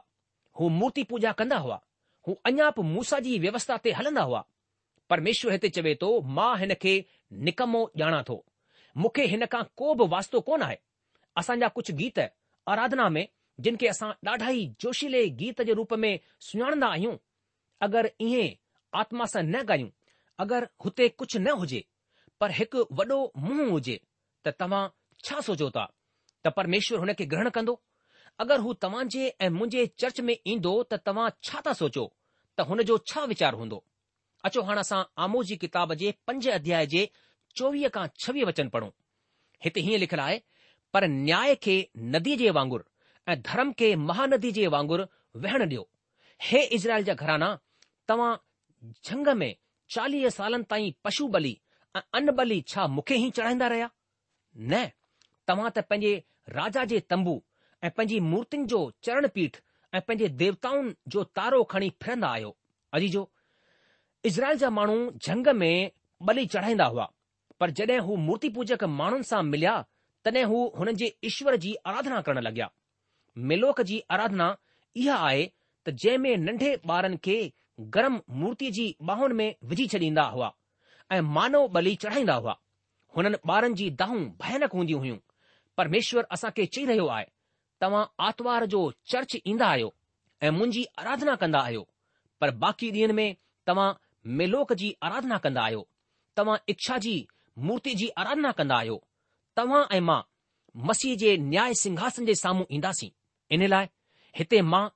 हू 0.60 0.68
मूर्ति 0.78 1.02
पूजा 1.12 1.32
कंदा 1.40 1.56
हुआ 1.66 1.78
हू 2.26 2.32
अञा 2.50 2.66
पोइ 2.78 2.86
मूसा 2.88 3.18
जी 3.28 3.36
व्यवस्था 3.44 3.76
ते 3.86 3.92
हलंदा 4.00 4.24
हुआ 4.30 4.40
परमेश्वर 5.14 5.52
हिते 5.56 5.68
चवे 5.78 5.92
थो 6.02 6.08
मां 6.40 6.50
हिन 6.62 6.72
खे 6.82 6.92
निकमो 7.48 7.80
ॼाणा 8.02 8.20
थो 8.30 8.36
मूंखे 9.04 9.24
हिन 9.34 9.42
खां 9.54 9.62
को 9.82 9.86
बि 10.02 10.06
वास्तो 10.18 10.38
कोन 10.50 10.66
आहे 10.68 10.78
असांजा 11.42 11.68
कुझु 11.78 11.94
गीत 12.02 12.18
आराधना 12.74 13.08
में 13.18 13.24
जिन 13.66 13.74
खे 13.80 13.86
असां 13.94 14.10
ॾाढा 14.30 14.48
ई 14.60 14.62
जोशीले 14.84 15.22
गीत 15.44 15.58
जे 15.70 15.74
रूप 15.82 15.92
में 16.04 16.12
सुञाणंदा 16.50 16.88
आहियूं 16.98 17.16
अगरि 17.88 18.10
ईअं 18.30 18.48
आत्मा 19.00 19.24
सां 19.32 19.42
न 19.42 19.54
ॻाल्हाइयूं 19.60 19.90
अगरि 20.42 20.66
हुते 20.84 21.08
कुझु 21.20 21.38
न 21.40 21.54
हुजे 21.60 21.80
पर 22.40 22.50
हिकु 22.58 22.80
वॾो 22.98 23.18
मुंहुं 23.44 23.68
हुजे 23.74 23.96
त 24.44 24.54
तव्हां 24.60 24.82
छा 25.26 25.40
सोचो 25.48 25.68
था 25.76 25.84
त 26.44 26.52
परमेश्वर 26.58 26.98
हुन 27.04 27.12
खे 27.18 27.24
ग्रहण 27.32 27.50
कंदो 27.56 27.74
अगरि 28.44 28.62
हू 28.66 28.72
तव्हांजे 28.84 29.24
ऐं 29.44 29.50
मुंहिंजे 29.58 29.84
चर्च 30.00 30.18
में 30.28 30.34
ईंदो 30.54 30.72
त 30.92 31.00
तव्हां 31.08 31.28
छा 31.48 31.58
था 31.66 31.72
सोचो 31.82 32.04
त 32.58 32.68
हुन 32.70 32.82
जो 32.90 32.98
छा 33.12 33.24
वीचार 33.34 33.52
हूंदो 33.62 33.78
अचो 34.48 34.60
हाणे 34.70 34.84
असां 34.86 35.00
आमो 35.26 35.42
जी 35.50 35.56
किताब 35.66 35.94
जे 36.02 36.14
पंज 36.26 36.48
अध्याय 36.58 36.86
जे 36.94 37.02
चोवीह 37.58 37.92
खां 37.96 38.06
छवीह 38.24 38.48
वचन 38.52 38.68
पढ़ूं 38.76 38.90
हिते 39.64 39.80
हीअं 39.86 40.02
लिखियलु 40.06 40.24
आहे 40.28 40.38
पर 40.94 41.08
न्याय 41.18 41.54
खे 41.66 41.76
नदी 42.16 42.36
जे 42.42 42.50
वांगुरु 42.60 42.86
ऐं 43.32 43.38
धर्म 43.50 43.72
खे 43.80 43.88
महानदी 44.10 44.50
जे 44.60 44.66
वांगुरु 44.76 45.08
वेहण 45.46 45.68
ॾियो 45.70 45.86
हे 46.50 46.60
इज़राइल 46.78 47.04
जा 47.10 47.14
घराना 47.22 47.48
तव्हां 48.10 48.34
झंग 49.04 49.28
में 49.40 49.54
चालीह 49.94 50.28
सालनि 50.36 50.64
ताईं 50.70 50.92
पशु 51.04 51.26
बली 51.34 51.56
ऐं 51.96 52.00
अन 52.18 52.30
बली 52.38 52.60
छा 52.68 52.86
मूंखे 52.94 53.14
ई 53.24 53.30
चढ़ाईंदा 53.36 53.66
रहिया 53.74 53.88
न 54.70 54.84
तव्हां 55.48 55.70
त 55.76 55.84
पंहिंजे 55.92 56.12
राजा 56.58 56.84
जे 56.92 57.00
तंबू 57.12 57.34
ऐं 57.86 57.90
पंहिंजी 57.98 58.18
मूर्तियुनि 58.32 58.66
जो 58.72 58.80
चरण 59.08 59.28
पीठ 59.36 59.58
ऐं 59.94 60.00
पंहिंजे 60.08 60.28
देवताउनि 60.42 60.92
जो 61.14 61.24
तारो 61.38 61.62
खणी 61.74 61.90
फिरंदा 62.04 62.28
आहियो 62.36 62.52
अजी 62.98 63.08
जो 63.16 63.24
इज़राइल 64.30 64.56
जा 64.64 64.70
माण्हू 64.80 64.98
झंग 65.24 65.48
में 65.62 65.90
बली 66.30 66.46
चढ़ाईंदा 66.56 66.84
हुआ 66.96 67.08
पर 67.60 67.70
जॾहिं 67.78 67.98
हू 68.08 68.16
मूर्ति 68.28 68.48
पूजक 68.58 68.84
माण्हुनि 69.00 69.28
सां 69.32 69.42
मिलिया 69.52 69.74
तॾहिं 70.28 70.44
हू 70.52 70.64
हुननि 70.78 70.94
जे 71.04 71.12
ईश्वर 71.30 71.56
जी 71.66 71.74
आराधना 71.92 72.20
करण 72.28 72.40
लॻिया 72.48 72.70
मिलोक 73.52 73.80
जी 73.90 74.00
आराधना 74.16 74.50
इहा 75.02 75.16
आहे 75.28 75.46
त 75.86 75.96
जंहिं 76.04 76.18
में 76.26 76.44
नंढे 76.48 76.74
ॿारनि 76.96 77.16
खे 77.28 77.38
गरम 77.94 78.20
मूर्ती 78.40 78.70
जी 78.76 78.84
बाहुनि 79.08 79.34
में 79.34 79.54
विझी 79.68 79.86
छॾींदा 79.94 80.22
हुआ 80.34 80.52
ऐं 81.12 81.20
मानव 81.32 81.66
बलि 81.72 81.94
चढ़ाईंदा 82.02 82.34
हुआ 82.34 82.56
हुननि 83.16 83.36
ॿारनि 83.54 83.74
जी 83.80 83.88
दाहूं 84.00 84.20
भयानक 84.42 84.72
हूंदियूं 84.76 85.00
हुयूं 85.00 85.16
परमेश्वर 85.76 86.24
असां 86.36 86.50
खे 86.56 86.66
चई 86.76 86.84
रहियो 86.86 87.06
आहे 87.16 87.26
तव्हां 87.80 88.04
आर्तवार 88.26 88.66
जो 88.74 88.80
चर्च 89.12 89.36
ईंदा 89.54 89.66
आहियो 89.66 89.92
ऐं 90.42 90.50
मुंहिंजी 90.58 90.84
आराधना 90.98 91.34
कंदा 91.42 91.58
आहियो 91.60 91.86
पर 92.40 92.50
बाक़ी 92.64 92.90
ॾींहनि 92.92 93.12
में 93.20 93.36
तव्हां 93.66 93.92
मेलोक 94.40 94.72
जी 94.82 94.94
आराधना 95.10 95.38
कंदा 95.44 95.62
आहियो 95.64 95.86
तव्हां 96.36 96.56
इच्छा 96.68 96.98
जी 97.06 97.14
मूर्ति 97.68 97.94
जी 98.00 98.08
आराधना 98.24 98.52
कंदा 98.60 98.76
आहियो 98.76 99.02
तव्हां 99.56 99.84
ऐं 99.96 100.00
मां 100.10 100.20
मसीह 100.88 101.16
जे 101.22 101.36
न्याय 101.52 101.74
सिंघासन 101.84 102.26
जे 102.26 102.34
साम्हूं 102.44 102.66
ईंदासीं 102.78 103.10
इन 103.54 103.66
लाइ 103.68 103.86
हिते 104.38 104.60
मां 104.72 104.88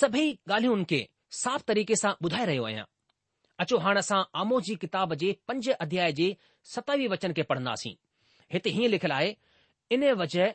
सभई 0.00 0.28
ॻाल्हियुनि 0.56 0.84
खे 0.92 1.06
साफ़ 1.32 1.62
तरीक़े 1.68 1.96
सां 1.96 2.12
ॿुधाए 2.24 2.44
रहियो 2.46 2.64
आहियां 2.64 2.84
अचो 3.60 3.78
हाणे 3.84 3.98
असां 4.00 4.22
आमो 4.40 4.60
जी 4.66 4.74
किताब 4.80 5.14
जे 5.22 5.34
पंज 5.48 5.68
अध्याय 5.80 6.12
जे 6.20 6.34
सतावीह 6.74 7.08
वचन 7.10 7.32
खे 7.36 7.42
पढ़न्दासीं 7.50 7.94
हिते 8.52 8.70
हीअं 8.70 8.90
लिखियलु 8.90 9.14
आहे 9.14 9.32
इन 9.94 10.04
वजह 10.22 10.52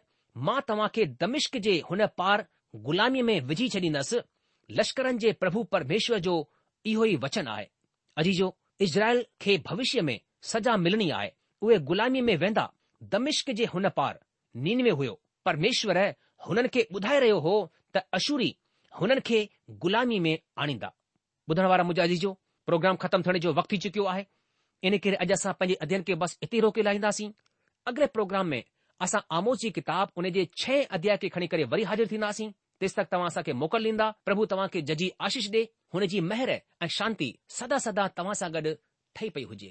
मां 0.49 0.59
तव्हां 0.67 0.87
खे 0.95 1.05
दमिश्क 1.21 1.57
जे 1.67 1.79
हुन 1.89 2.05
पार 2.17 2.45
ग़ुलामीअ 2.87 3.23
में 3.27 3.39
विझी 3.51 3.67
छॾींदसि 3.69 4.19
लश्करनि 4.79 5.17
जे 5.25 5.31
प्रभु 5.41 5.63
परमेश्वर 5.75 6.19
जो 6.27 6.35
इहो 6.91 7.05
ई 7.05 7.15
वचन 7.23 7.47
आहे 7.55 7.67
अजीजो 8.23 8.51
इज़राइल 8.87 9.25
खे 9.41 9.57
भविष्य 9.69 10.01
में 10.11 10.19
सजा 10.51 10.75
मिलणी 10.83 11.09
आहे 11.17 11.31
उहे 11.61 11.77
गुलामीअ 11.91 12.23
में 12.27 12.35
वेंदा 12.45 12.69
दमिश्क 13.15 13.49
जे 13.59 13.65
हुन 13.75 13.89
पार 13.97 14.19
नीन 14.63 14.89
हुयो 14.89 15.19
परमेश्वर 15.45 15.97
हुननि 16.47 16.67
खे 16.77 16.87
ॿुधाए 16.95 17.19
रहियो 17.19 17.39
हो 17.47 17.53
त 17.95 18.03
अशूरी 18.13 18.55
हुननि 18.99 19.21
खे 19.27 19.39
गुलामी 19.83 20.19
में 20.19 20.37
आणींदा 20.63 20.89
ॿुधण 21.49 21.65
वारा 21.71 21.83
मुंहिंजा 21.83 22.03
अज़ीज़ो 22.03 22.31
प्रोग्राम 22.65 22.95
ख़तमु 23.03 23.23
थियण 23.25 23.37
जो 23.45 23.53
वक़्तु 23.59 23.75
थी 23.75 23.77
चुकियो 23.85 24.05
आहे 24.11 24.25
इन 24.87 24.97
करे 25.03 25.15
अॼु 25.23 25.33
असां 25.35 25.53
पंहिंजे 25.59 25.75
अध्ययन 25.85 26.03
खे 26.07 26.15
बसि 26.23 26.37
हिते 26.43 26.59
रोके 26.67 26.81
लाहींदासीं 26.87 27.27
अॻिले 27.91 28.05
प्रोग्राम 28.15 28.47
में 28.53 28.63
असां 29.07 29.21
आमोद 29.39 29.57
जी 29.63 29.69
किताब 29.77 30.11
उन 30.21 30.29
जे 30.37 30.45
छह 30.63 30.83
अध्याय 30.99 31.17
खे 31.23 31.29
खणी 31.35 31.47
करे 31.55 31.63
वरी 31.73 31.83
हाज़िर 31.91 32.07
थींदासीं 32.11 32.49
तेसि 32.81 32.95
तक 32.99 33.07
तव्हां 33.11 33.27
असांखे 33.33 33.53
मोकल 33.63 33.85
ॾींदा 33.93 34.07
प्रभु 34.27 34.45
तव्हांखे 34.53 34.81
जजी 34.91 35.09
आशीष 35.29 35.49
ॾे 35.55 35.61
हुन 35.95 36.05
जी 36.13 36.19
महर 36.31 36.49
ऐं 36.51 36.87
शांती 36.99 37.29
सदा 37.59 37.77
सदा 37.87 38.07
तव्हां 38.17 38.33
सां 38.43 38.51
गॾु 38.53 38.73
ठही 39.19 39.29
पई 39.35 39.43
हुजे 39.51 39.69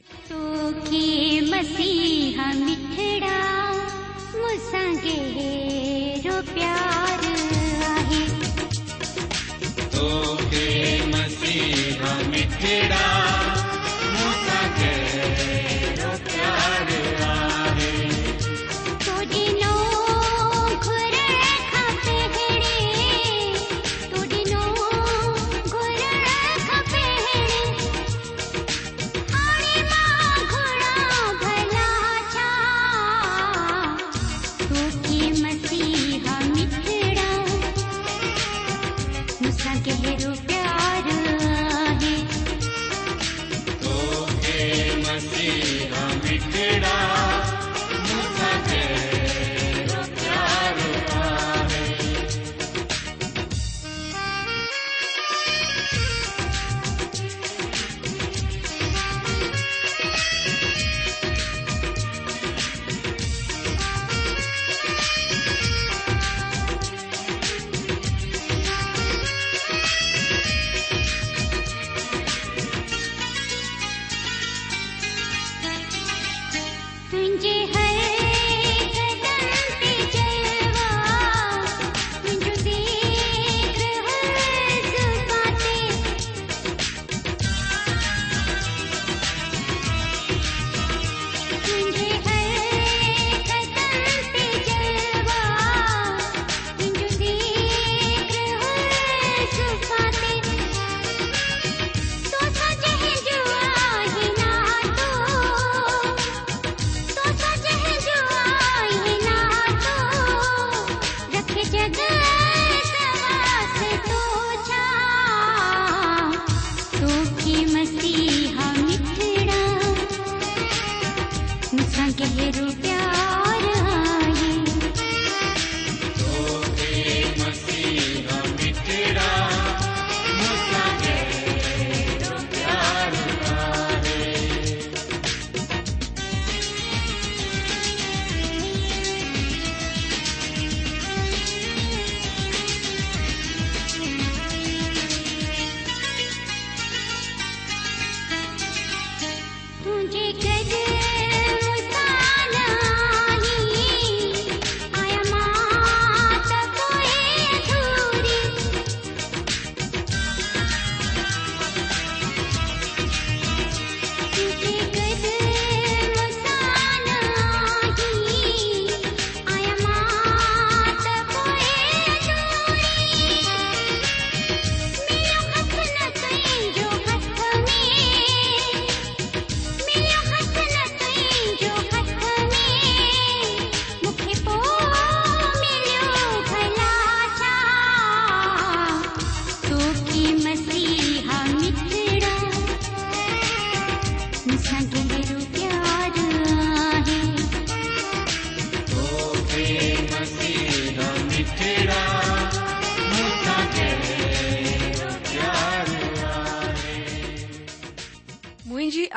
ओ 10.03 10.21
के 10.53 10.63
मसीहा 11.11 12.13
मिठड़ा 12.31 13.05